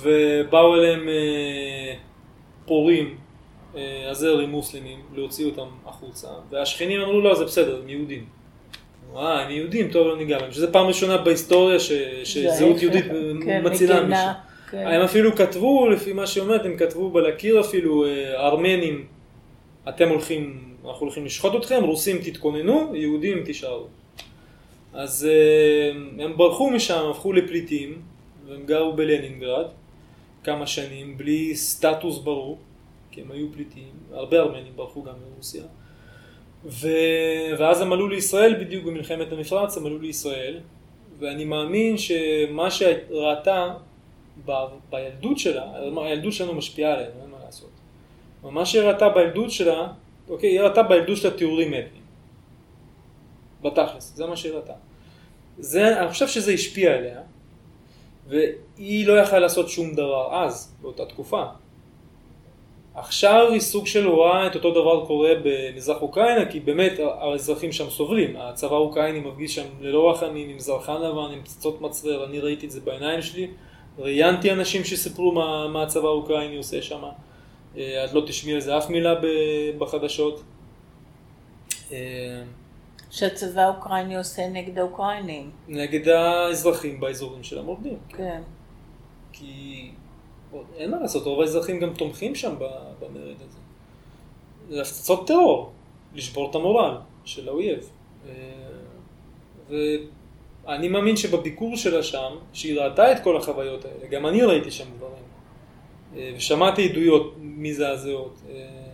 [0.01, 1.95] ובאו אליהם אה,
[2.67, 3.19] פורעים,
[3.77, 8.36] אה, הזרים מוסלמים, להוציא אותם החוצה, והשכנים אמרו לא, זה בסדר, הם יהודים.
[9.19, 10.53] אה, הם יהודים, טוב, לא ניגע בהם.
[10.53, 11.93] שזו פעם ראשונה בהיסטוריה ש...
[12.25, 13.05] שזהות יהודית
[13.45, 14.25] כן, מצילה מישהו.
[14.71, 14.87] כן.
[14.87, 19.07] הם אפילו כתבו, לפי מה שהיא אומרת, הם כתבו בלקיר אפילו, אה, ארמנים
[19.89, 23.87] אתם הולכים, אנחנו הולכים לשחוט אתכם, רוסים תתכוננו, יהודים תישארו.
[24.93, 28.03] אז אה, הם ברחו משם, הפכו לפליטים,
[28.47, 29.67] והם גרו בלנינגרד
[30.45, 32.59] כמה שנים, בלי סטטוס ברור,
[33.11, 35.63] כי הם היו פליטים, הרבה ארמנים ברחו גם מרוסיה.
[36.65, 36.89] ו...
[37.59, 40.61] ואז הם עלו לישראל בדיוק במלחמת המפרץ, הם עלו לישראל,
[41.19, 43.75] ואני מאמין שמה שראתה
[44.45, 44.53] ב...
[44.91, 47.71] בילדות שלה, הילדות שלנו משפיעה עלינו, אין מה לעשות.
[48.43, 49.89] מה שהיא ראתה בילדות שלה,
[50.29, 52.07] אוקיי, היא ראתה בילדות שלה תיאורים אתניים.
[53.63, 54.73] בתכלס, זה מה שהיא ראתה.
[55.59, 57.21] זה, אני חושב שזה השפיע עליה,
[58.29, 61.45] והיא לא יכלה לעשות שום דבר אז, באותה תקופה.
[62.97, 67.91] עכשיו היא סוג של רואה את אותו דבר קורה במזרח אוקראינה, כי באמת האזרחים שם
[67.91, 68.37] סובלים.
[68.37, 72.71] הצבא האוקראיני מפגיש שם ללא רחמים, עם זרחן לבן, עם פצצות מצרר, אני ראיתי את
[72.71, 73.49] זה בעיניים שלי.
[73.99, 77.03] ראיינתי אנשים שסיפרו מה, מה הצבא האוקראיני עושה שם.
[77.77, 79.15] אה, את לא תשמעי על זה אף מילה
[79.79, 80.43] בחדשות.
[81.93, 82.43] אה,
[83.11, 85.51] שהצבא האוקראיני עושה נגד האוקראינים.
[85.69, 87.99] נגד האזרחים באזורים של המורדים.
[88.09, 88.43] כן.
[89.33, 89.91] כי
[90.77, 92.55] אין מה לעשות, רוב האזרחים גם תומכים שם
[93.01, 93.59] במרד הזה.
[94.69, 95.73] זה הפצצות טרור,
[96.15, 97.91] לשבור את המורל של האויב.
[98.29, 98.35] אה,
[99.71, 104.85] ואני מאמין שבביקור שלה שם, שהיא ראתה את כל החוויות האלה, גם אני ראיתי שם
[104.97, 105.27] דברים.
[106.17, 108.41] אה, ושמעתי עדויות מזעזעות.
[108.51, 108.87] אה,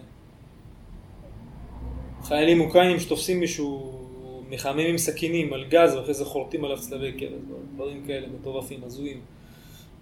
[2.23, 4.03] חיילים אוקראינים שתופסים מישהו,
[4.49, 7.41] מחממים עם סכינים על גז ואחרי זה חורטים עליו צלבי קרס,
[7.75, 9.21] דברים כאלה מטורפים, הזויים.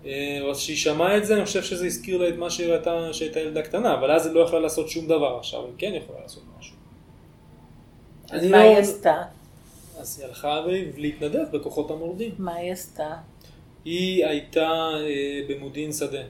[0.07, 3.13] אה, אז כשהיא שמעה את זה, אני חושב שזה הזכיר לה את מה שהיא ראתה
[3.13, 6.19] שהייתה ילדה קטנה, אבל אז היא לא יכלה לעשות שום דבר, עכשיו היא כן יכולה
[6.23, 6.75] לעשות משהו.
[8.31, 9.23] אז מה לא- היא עשתה?
[9.99, 10.61] אז היא הלכה
[10.97, 12.31] להתנדב בכוחות המורדים.
[12.39, 13.17] מה היא עשתה?
[13.85, 16.23] היא הייתה אה, במודיעין שדה.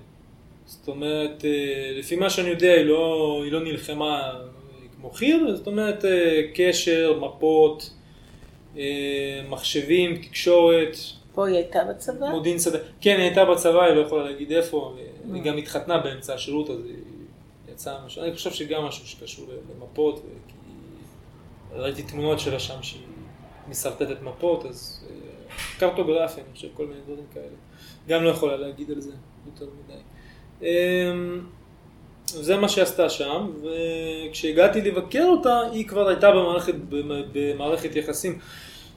[0.67, 1.51] זאת אומרת, אה,
[1.99, 4.41] לפי מה שאני יודע, היא לא, היא לא נלחמה אה,
[4.97, 7.91] כמו חי"ר, זאת אומרת, אה, קשר, מפות,
[8.77, 8.83] אה,
[9.49, 10.97] מחשבים, תקשורת,
[11.35, 12.31] פה היא הייתה בצבא?
[12.31, 12.79] מודיעין שדה.
[13.01, 15.35] כן, היא הייתה בצבא, היא לא יכולה להגיד איפה, Mm.
[15.35, 16.95] היא גם התחתנה באמצע השירות, אז היא
[17.73, 20.55] יצאה משהו, אני חושב שגם משהו שקשור למפות, כי
[21.75, 23.01] ראיתי תמונות שלה שם שהיא
[23.69, 25.17] משרטטת מפות, אז אה,
[25.79, 27.47] קרטוגרפיה, אני חושב, כל מיני דברים כאלה.
[28.09, 29.13] גם לא יכולה להגיד על זה
[29.47, 29.99] יותר מדי.
[30.63, 31.41] אמ,
[32.27, 36.75] זה מה שעשתה שם, וכשהגעתי לבקר אותה, היא כבר הייתה במערכת,
[37.33, 38.39] במערכת יחסים,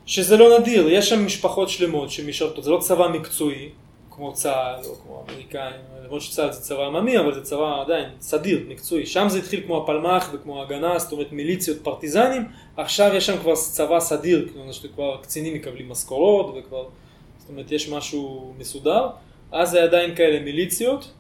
[0.06, 3.70] שזה לא נדיר, יש שם משפחות שלמות שמשרתות, זה לא צבא מקצועי,
[4.16, 8.66] כמו צה"ל או כמו האמריקאים, למרות שצה"ל זה צבא עממי, אבל זה צבא עדיין סדיר,
[8.68, 9.06] מקצועי.
[9.06, 12.46] שם זה התחיל כמו הפלמ"ח וכמו ההגנה, זאת אומרת מיליציות פרטיזנים,
[12.78, 16.86] עכשיו יש שם כבר צבא סדיר, כלומר שכבר קצינים מקבלים משכורות וכבר,
[17.38, 19.08] זאת אומרת יש משהו מסודר.
[19.52, 21.12] אז זה עדיין כאלה מיליציות,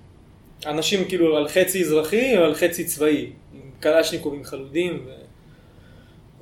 [0.66, 5.23] אנשים כאילו על חצי אזרחי או על חצי צבאי, עם קלשניקובים חלודים, ו...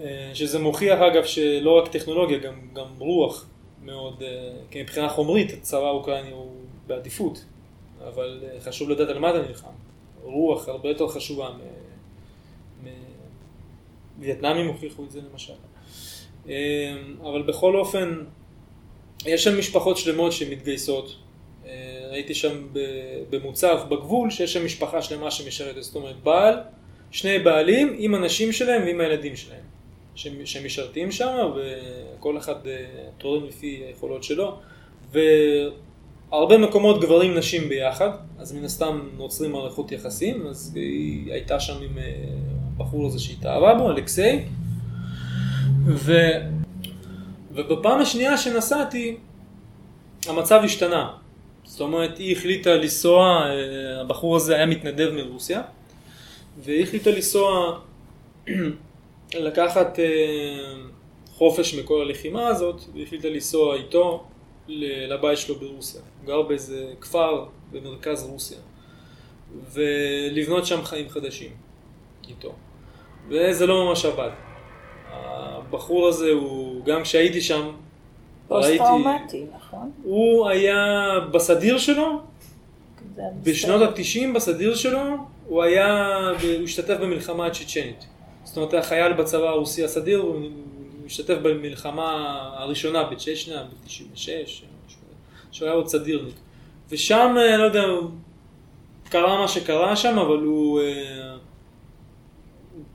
[0.01, 3.45] אה, שזה מוכיח אגב שלא רק טכנולוגיה, גם, גם רוח
[3.83, 6.51] מאוד, אה, כי מבחינה חומרית הצבא האוקראיני הוא
[6.87, 7.45] בעדיפות,
[8.07, 9.67] אבל אה, חשוב לדעת על מה אתה נלחם.
[10.23, 12.87] רוח הרבה יותר חשובה מ...
[14.17, 15.53] מווייטנאמים הוכיחו את זה למשל.
[17.21, 18.23] אבל בכל אופן,
[19.25, 21.15] יש שם משפחות שלמות שמתגייסות.
[22.11, 22.67] ראיתי שם
[23.29, 26.55] במוצב בגבול שיש שם משפחה שלמה שמשרתת, זאת אומרת בעל,
[27.11, 29.63] שני בעלים עם הנשים שלהם ועם הילדים שלהם
[30.15, 32.85] שמשרתים שם וכל אחד אה,
[33.17, 34.59] תורם לפי היכולות שלו.
[35.11, 41.83] והרבה מקומות גברים נשים ביחד אז מן הסתם נוצרים מערכות יחסים אז היא הייתה שם
[41.83, 42.03] עם אה,
[42.75, 44.45] הבחור הזה שהתאהבה בו, אלכסיי.
[45.85, 46.13] ו...
[47.53, 49.17] ובפעם השנייה שנסעתי
[50.27, 51.11] המצב השתנה.
[51.63, 53.45] זאת אומרת, היא החליטה לנסוע,
[54.01, 55.61] הבחור הזה היה מתנדב מרוסיה,
[56.59, 57.79] והיא החליטה לנסוע,
[59.33, 59.99] לקחת
[61.33, 64.23] חופש מכל הלחימה הזאת, והיא החליטה לנסוע איתו
[64.67, 66.01] לבית שלו ברוסיה.
[66.01, 68.57] הוא גר באיזה כפר במרכז רוסיה,
[69.73, 71.49] ולבנות שם חיים חדשים
[72.29, 72.53] איתו.
[73.29, 74.29] וזה לא ממש עבד.
[75.11, 77.71] הבחור הזה הוא, גם כשהייתי שם,
[78.47, 79.91] פוסט-טראומטי, נכון?
[80.03, 80.85] הוא היה
[81.31, 82.19] בסדיר שלו,
[83.43, 84.99] בשנות ה-90 בסדיר שלו,
[85.47, 86.17] הוא היה,
[86.57, 88.05] הוא השתתף במלחמה הצ'צ'נית.
[88.51, 90.39] זאת אומרת, היה חייל בצבא הרוסי הסדיר, הוא
[91.05, 94.25] השתתף במלחמה הראשונה בצ'צ'ניה, ב-96,
[95.51, 96.35] שהוא היה עוד סדירניק.
[96.89, 97.83] ושם, לא יודע,
[99.09, 100.81] קרה מה שקרה שם, אבל הוא,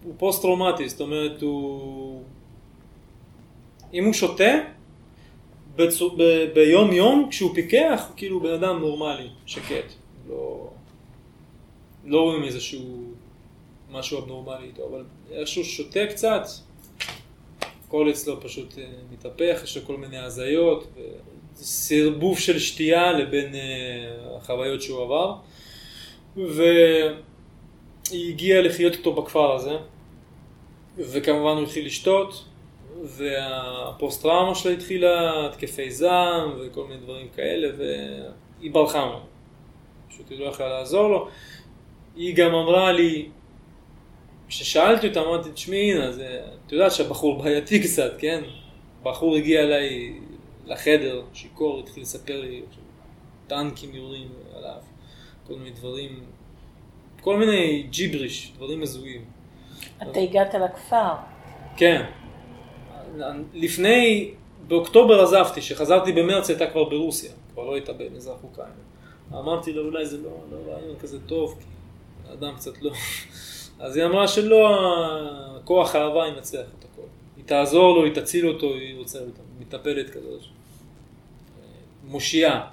[0.04, 2.22] הוא פוסט-טראומטי, זאת אומרת, הוא...
[3.94, 4.52] אם הוא שותה,
[5.76, 6.22] בצו, ב,
[6.54, 9.92] ביום יום כשהוא פיקח הוא כאילו בן אדם נורמלי, שקט,
[10.28, 10.70] לא,
[12.04, 13.06] לא רואים איזשהו
[13.90, 16.46] משהו אבנורמלי איתו, אבל איכשהו שותה קצת,
[17.88, 18.78] הכל אצלו פשוט uh,
[19.12, 20.86] מתהפך, יש לו כל מיני הזיות,
[21.54, 23.56] סרבוב של שתייה לבין uh,
[24.36, 25.34] החוויות שהוא עבר,
[26.36, 27.14] והיא
[28.28, 29.76] הגיעה לחיות איתו בכפר הזה,
[30.96, 32.44] וכמובן הוא התחיל לשתות,
[33.02, 39.26] והפוסט טראומה שלה התחילה, התקפי זעם וכל מיני דברים כאלה, והיא ברחה ממנו.
[40.08, 41.28] פשוט היא לא יכלה לעזור לו.
[42.16, 43.28] היא גם אמרה לי,
[44.48, 46.22] כששאלתי אותה, אמרתי, תשמעי, אז
[46.66, 48.42] את יודעת שהבחור בעייתי קצת, כן?
[49.02, 50.12] בחור הגיע אליי
[50.66, 52.62] לחדר, שיכור, התחיל לספר לי,
[53.46, 54.78] טנקים יורים עליו,
[55.46, 56.20] כל מיני דברים,
[57.20, 59.24] כל מיני ג'יבריש, דברים הזויים.
[60.02, 61.14] אתה הגעת לכפר.
[61.76, 62.04] כן.
[63.54, 64.30] לפני,
[64.68, 68.74] באוקטובר עזבתי, כשחזרתי במרץ הייתה כבר ברוסיה, כבר לא הייתה במזרח אוקראינה.
[69.32, 71.64] אמרתי לה, אולי זה לא, לא רעיון כזה טוב, כי
[72.30, 72.92] האדם קצת לא...
[73.80, 74.68] אז היא אמרה שלא,
[75.64, 77.06] כוח האהבה ינצח את הכל.
[77.36, 80.40] היא תעזור לו, היא תציל אותו, היא רוצה אותה, מטפלת כזאת.
[82.04, 82.68] מושיעה,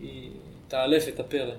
[0.00, 0.30] היא
[0.68, 1.54] תאלף את הפרא.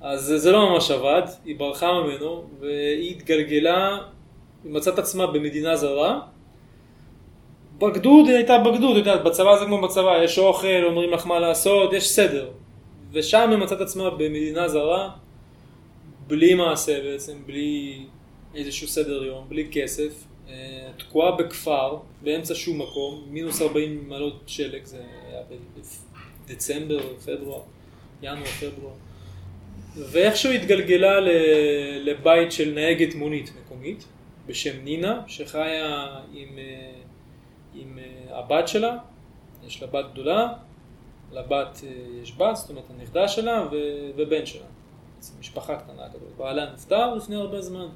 [0.00, 3.98] אז זה לא ממש עבד, היא ברחה ממנו, והיא התגלגלה,
[4.64, 6.20] היא מצאת עצמה במדינה זרה.
[7.78, 11.38] בגדוד היא הייתה בגדוד, את יודעת, בצבא זה כמו בצבא, יש אוכל, אומרים לך מה
[11.38, 12.50] לעשות, יש סדר.
[13.12, 15.10] ושם היא מצאת עצמה במדינה זרה,
[16.30, 17.98] בלי מעשה בעצם, בלי
[18.54, 24.84] איזשהו סדר יום, בלי כסף, אה, תקועה בכפר, באמצע שום מקום, מינוס 40 מעלות שלג,
[24.84, 25.40] זה היה
[26.46, 27.62] בדצמבר, פברואר,
[28.22, 28.94] ינואר, פברואר.
[29.96, 31.20] ואיכשהו התגלגלה
[32.00, 34.04] לבית של נהגת מונית מקומית
[34.46, 36.92] בשם נינה, שחיה עם, אה,
[37.74, 38.96] עם אה, הבת שלה,
[39.66, 40.52] יש לה בת גדולה,
[41.32, 41.80] לבת
[42.22, 43.66] יש בת, זאת אומרת הנכדה שלה
[44.16, 44.66] ובן שלה.
[45.40, 46.36] משפחה קטנה כזאת.
[46.36, 47.86] בעלה נפטר לפני הרבה זמן,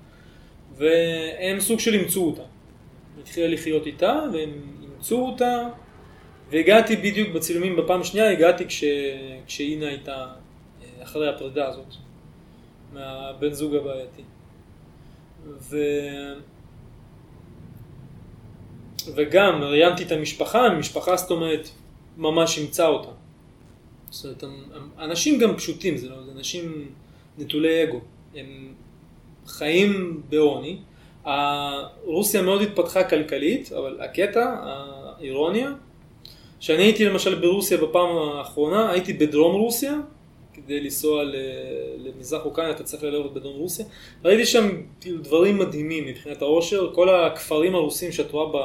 [0.76, 2.42] והם סוג של אימצו אותה.
[3.20, 4.50] התחילה לחיות איתה, והם
[4.82, 5.68] אימצו אותה,
[6.50, 8.84] והגעתי בדיוק בצילומים בפעם שנייה, הגעתי כש...
[9.46, 10.26] כשאינה הייתה
[10.82, 11.94] אה, אחרי הפרידה הזאת,
[12.92, 14.22] מהבן זוג הבעייתי.
[15.46, 15.76] ו...
[19.14, 21.68] וגם ראיינתי את המשפחה, המשפחה זאת אומרת
[22.16, 23.10] ממש אימצה אותה.
[24.10, 24.60] זאת אומרת,
[24.98, 26.92] אנשים גם פשוטים, זה לא, אנשים
[27.38, 28.00] נטולי אגו.
[28.34, 28.74] הם
[29.46, 30.76] חיים בעוני.
[32.04, 35.70] רוסיה מאוד התפתחה כלכלית, אבל הקטע, האירוניה,
[36.60, 40.00] שאני הייתי למשל ברוסיה בפעם האחרונה, הייתי בדרום רוסיה,
[40.54, 41.24] כדי לנסוע
[41.98, 43.86] למזרח אוקראינה אתה צריך ללכת בדרום רוסיה,
[44.24, 44.68] ראיתי שם
[45.04, 48.60] דברים מדהימים מבחינת העושר, כל הכפרים הרוסים שאת רואה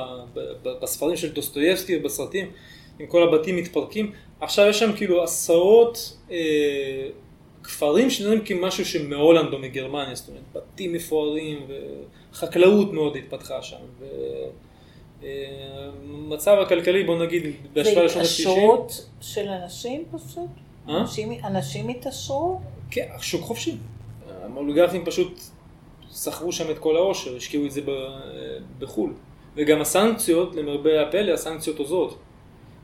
[0.81, 2.51] בספרים של דוסטויבסקי ובסרטים,
[2.99, 4.11] עם כל הבתים מתפרקים,
[4.41, 6.37] עכשיו יש שם כאילו עשרות אה,
[7.69, 11.67] כפרים שנראים כמשהו שמהולנד או מגרמניה, זאת אומרת בתים מפוארים
[12.31, 13.77] וחקלאות מאוד התפתחה שם.
[15.21, 17.43] והמצב אה, הכלכלי בוא נגיד
[17.73, 18.27] בהשוואה לשנות ה-90.
[18.27, 20.49] זה התעשרות של אנשים פשוט?
[20.89, 21.01] אה?
[21.01, 22.59] אנשים, אנשים התעשרו?
[22.91, 23.75] כן, שוק חופשי.
[24.55, 25.39] האוליגרכים פשוט
[26.11, 27.81] שכרו שם את כל העושר, השקיעו את זה
[28.79, 29.13] בחו"ל.
[29.55, 32.17] וגם הסנקציות, למרבה הפלא, הסנקציות עוזרות.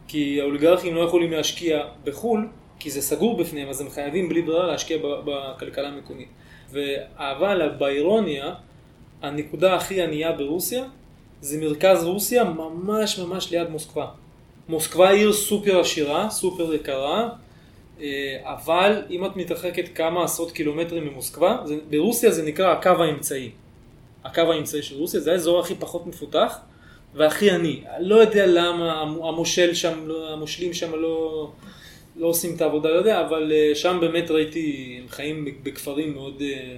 [0.08, 2.48] כי האוליגרכים לא יכולים להשקיע בחו"ל,
[2.86, 6.28] כי זה סגור בפניהם, אז הם חייבים בלי ברירה להשקיע בכלכלה המקומית.
[7.18, 8.54] אבל באירוניה,
[9.22, 10.84] הנקודה הכי ענייה ברוסיה,
[11.42, 14.08] זה מרכז רוסיה ממש ממש ליד מוסקבה.
[14.70, 17.30] מוסקבה עיר סופר עשירה, סופר יקרה,
[18.02, 23.52] אה, אבל אם את מתרחקת כמה עשרות קילומטרים ממוסקבה, זה, ברוסיה זה נקרא הקו האמצעי.
[24.24, 26.58] הקו האמצעי של רוסיה זה האזור הכי פחות מפותח
[27.14, 27.84] והכי עני.
[28.00, 31.48] לא יודע למה המושל שם, לא, המושלים שם לא,
[32.16, 36.41] לא עושים את העבודה, לא יודע, אבל אה, שם באמת ראיתי, הם חיים בכפרים מאוד,
[36.41, 36.78] אה,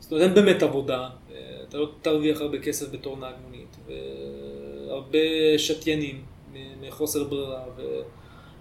[0.00, 1.36] זאת אומרת אין באמת עבודה, אה,
[1.68, 5.18] אתה לא תרוויח הרבה כסף בתור נהג מונית, והרבה
[5.58, 6.22] שתיינים
[6.80, 7.62] מחוסר ברירה,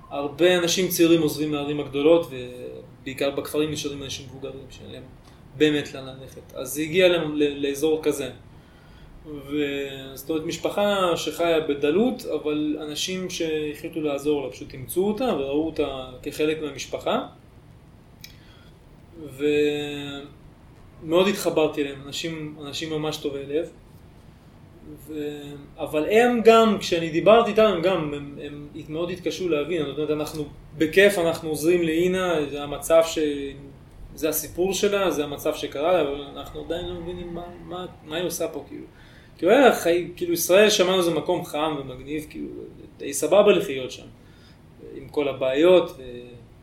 [0.09, 5.03] והרבה אנשים צעירים עוזבים מהערים הגדולות, ובעיקר בכפרים נשארים אנשים מבוגרים שאין להם
[5.57, 6.53] באמת לאן ללכת.
[6.53, 8.29] אז זה הגיע לאזור כזה.
[9.45, 16.09] וזאת אומרת משפחה שחיה בדלות, אבל אנשים שהחליטו לעזור לה, פשוט אימצו אותה וראו אותה
[16.23, 17.27] כחלק מהמשפחה.
[21.03, 23.71] ומאוד התחברתי אליהם, אנשים, אנשים ממש טובי לב.
[25.07, 25.41] ו...
[25.77, 30.11] אבל הם גם, כשאני דיברתי איתם, הם גם, הם, הם מאוד התקשו להבין, זאת אומרת,
[30.11, 30.45] אנחנו
[30.77, 33.19] בכיף, אנחנו עוזרים לאינה, זה המצב ש...
[34.15, 38.15] זה הסיפור שלה, זה המצב שקרה לה, אבל אנחנו עדיין לא מבינים מה, מה, מה
[38.15, 38.85] היא עושה פה, כאילו.
[39.39, 42.47] כאילו היה חי, כאילו ישראל שמענו זה מקום חם ומגניב, כאילו
[42.97, 44.05] די סבבה לחיות שם,
[44.95, 45.97] עם כל הבעיות,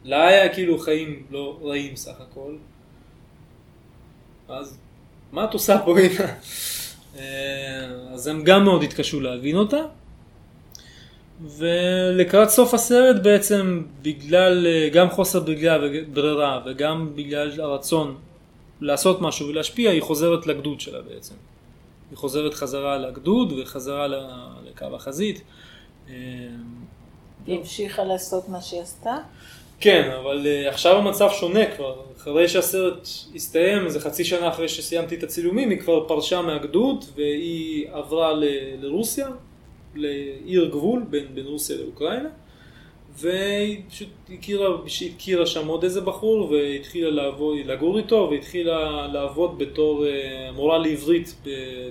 [0.04, 2.52] ולה היה כאילו חיים לא רעים סך הכל.
[4.48, 4.78] אז
[5.32, 6.32] מה את עושה פה הנה?
[7.18, 9.80] אה, אז הם גם מאוד התקשו להבין אותה.
[11.42, 18.16] ולקראת סוף הסרט בעצם בגלל אה, גם חוסר בגלל ברירה וגם בגלל הרצון
[18.80, 21.34] לעשות משהו ולהשפיע היא חוזרת לגדוד שלה בעצם.
[22.10, 24.06] היא חוזרת חזרה לגדוד וחזרה
[24.64, 25.42] לקו החזית.
[27.46, 29.16] היא המשיכה לעשות מה שהיא עשתה?
[29.80, 32.02] כן, אבל uh, עכשיו המצב שונה כבר.
[32.16, 37.88] אחרי שהסרט הסתיים, איזה חצי שנה אחרי שסיימתי את הצילומים, היא כבר פרשה מהגדוד והיא
[37.92, 38.44] עברה ל-
[38.80, 39.28] לרוסיה,
[39.94, 42.28] לעיר גבול בין, בין רוסיה לאוקראינה.
[43.18, 44.68] והיא פשוט הכירה,
[45.14, 51.34] הכירה שם עוד איזה בחור והתחילה לעבוד, לגור איתו והתחילה לעבוד בתור אה, מורה לעברית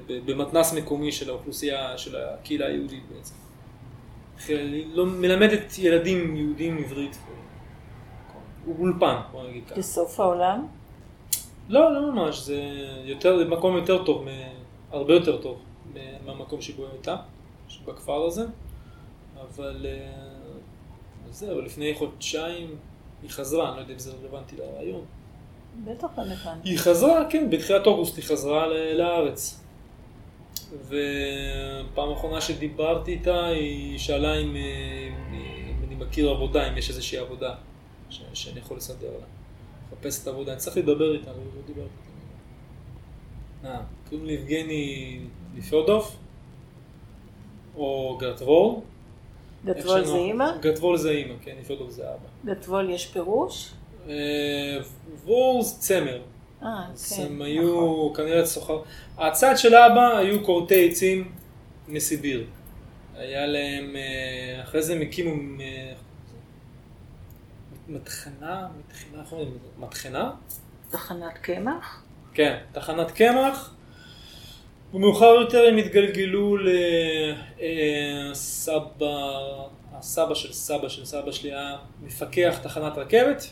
[0.08, 3.36] במתנס מקומי של האוכלוסייה, של הקהילה היהודית בעצם.
[4.94, 7.18] לא, מלמדת ילדים יהודים עברית
[8.80, 9.76] אולפן, בוא נגיד ככה.
[9.76, 10.68] בסוף העולם?
[11.70, 12.62] לא, לא ממש, זה
[13.06, 14.26] יותר, זה מקום יותר טוב,
[14.92, 15.58] הרבה יותר טוב
[16.26, 17.16] מהמקום שבו הייתה,
[17.86, 18.46] בכפר הזה,
[19.42, 20.35] אבל אה,
[21.36, 22.76] זהו, לפני חודשיים
[23.22, 25.06] היא חזרה, אני לא יודע אם זה רלוונטי לרעיון.
[25.86, 26.70] בטח רלוונטי.
[26.70, 29.62] היא חזרה, כן, בתחילת אוגוסט היא חזרה לארץ.
[30.88, 37.56] ופעם אחרונה שדיברתי איתה, היא שאלה אם, אם אני מכיר עבודה, אם יש איזושהי עבודה
[38.10, 39.26] ש, שאני יכול לסדר לה.
[39.92, 41.94] מחפשת עבודה, אני צריך לדבר איתה, אבל לא דיברתי
[43.64, 43.68] איתה.
[43.68, 45.20] אה, קוראים לי יבגני
[45.56, 46.16] ליפרדוף,
[47.76, 48.76] או גרטוול.
[49.66, 50.58] גטוול זה אימא?
[50.62, 52.54] גטוול זה אימא, כן, ליפרדוף זה אבא.
[52.54, 53.72] גטוול יש פירוש?
[54.10, 54.14] אה,
[55.26, 56.22] וור זה צמר.
[56.64, 58.16] אה, אז כן, הם היו נכון.
[58.16, 58.82] כנראה סוחר.
[59.18, 61.32] הצד של אבא היו כורתי עצים
[61.88, 62.46] מסיביר.
[63.16, 65.94] היה להם, אה, אחרי זה הם הקימו אה,
[67.88, 69.58] מטחנה, מטחנה, איך אומרים?
[69.80, 70.32] מטחנה?
[70.92, 72.04] תחנת קמח?
[72.34, 73.76] כן, תחנת קמח.
[74.94, 76.58] ומאוחר יותר הם התגלגלו
[78.32, 79.40] לסבא,
[79.94, 83.48] הסבא של סבא של סבא שלי היה מפקח תחנת רכבת,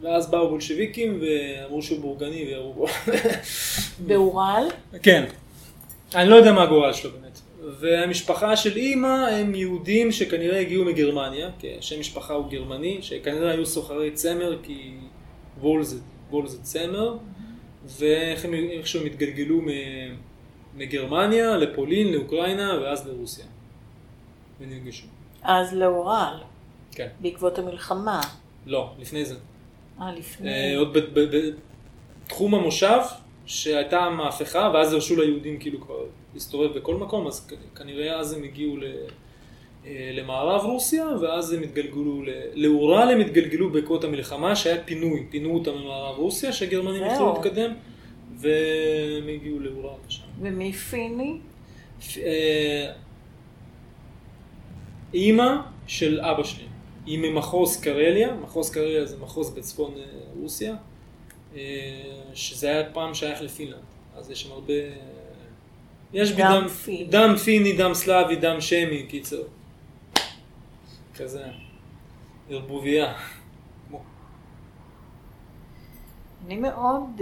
[0.00, 2.86] ואז באו בולשביקים ואמרו שהוא בורגני וירו בו.
[4.06, 4.68] באורל?
[5.02, 5.24] כן.
[6.14, 7.40] אני לא יודע מה הגורל שלו באמת.
[7.80, 13.66] והמשפחה של אימא הם יהודים שכנראה הגיעו מגרמניה, כי שם משפחה הוא גרמני, שכנראה היו
[13.66, 14.92] סוחרי צמר, כי
[15.60, 15.96] וול זה,
[16.30, 17.16] וול זה צמר,
[17.98, 20.29] ואיך הם איכשהו הם התגלגלו מ-
[20.76, 23.44] מגרמניה לפולין, לאוקראינה ואז לרוסיה.
[24.60, 25.06] ונפגשו.
[25.42, 26.34] אז לאורל,
[26.92, 27.08] כן.
[27.20, 28.20] בעקבות המלחמה.
[28.66, 29.34] לא, לפני זה.
[30.00, 30.50] אה, לפני.
[30.50, 30.96] אה, עוד
[32.26, 32.98] בתחום המושב,
[33.46, 36.04] שהייתה מהפכה, ואז הרשו ליהודים כאילו כבר
[36.34, 38.84] להסתובב בכל מקום, אז כנראה אז הם הגיעו ל-
[39.86, 42.22] אה, למערב רוסיה, ואז הם התגלגלו,
[42.54, 47.02] לאורל הם התגלגלו בעקבות המלחמה, שהיה פינוי, פינו אותם ממערב רוסיה, שהגרמנים.
[47.04, 47.70] התחילו להתקדם,
[48.36, 49.79] והם הגיעו לאורל.
[50.40, 51.38] ומי פיני?
[52.16, 52.92] אה,
[55.14, 56.66] אימא של אבא שלי,
[57.06, 60.02] היא ממחוז קרליה, מחוז קרליה זה מחוז בצפון אה,
[60.40, 60.74] רוסיה,
[61.56, 61.60] אה,
[62.34, 63.80] שזה היה פעם שייך לפינלנד,
[64.16, 64.74] אז יש שם הרבה,
[66.12, 67.04] יש בי דם פיני.
[67.04, 69.42] דם פיני, דם סלאבי, דם שמי, קיצר,
[71.14, 71.44] כזה,
[72.50, 73.14] ערבוביה.
[76.46, 77.20] אני מאוד,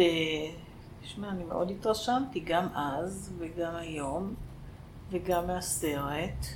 [1.08, 4.34] תשמע, אני מאוד התרשמתי גם אז וגם היום
[5.10, 6.46] וגם מהסרט,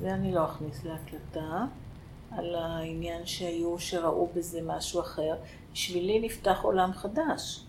[0.00, 1.64] זה אני לא אכניס להקלטה,
[2.30, 5.36] על העניין שהיו שראו בזה משהו אחר.
[5.72, 7.64] בשבילי נפתח עולם חדש,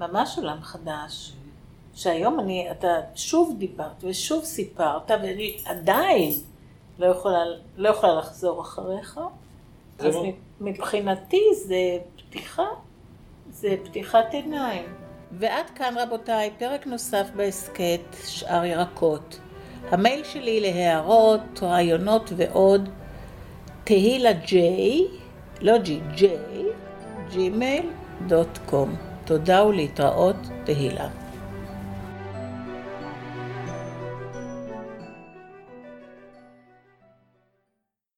[0.00, 1.32] ממש עולם חדש.
[1.94, 6.32] שהיום אני, אתה שוב דיברת ושוב סיפרת ואני עדיין
[6.98, 7.44] לא יכולה,
[7.76, 9.20] לא יכולה לחזור אחריך.
[9.98, 10.26] אז לא-
[10.60, 12.66] מבחינתי זה פתיחה,
[13.50, 15.07] זה פתיחת עיניים.
[15.32, 19.38] ועד כאן רבותיי, פרק נוסף בהסכת שאר ירקות.
[19.90, 22.88] המייל שלי להערות, רעיונות ועוד,
[23.84, 25.06] תהילה ג'יי,
[25.60, 26.64] לא ג'י, ג'יי,
[27.30, 27.86] ג'ימייל
[28.26, 28.96] דוט קום.
[29.24, 31.08] תודה ולהתראות, תהילה.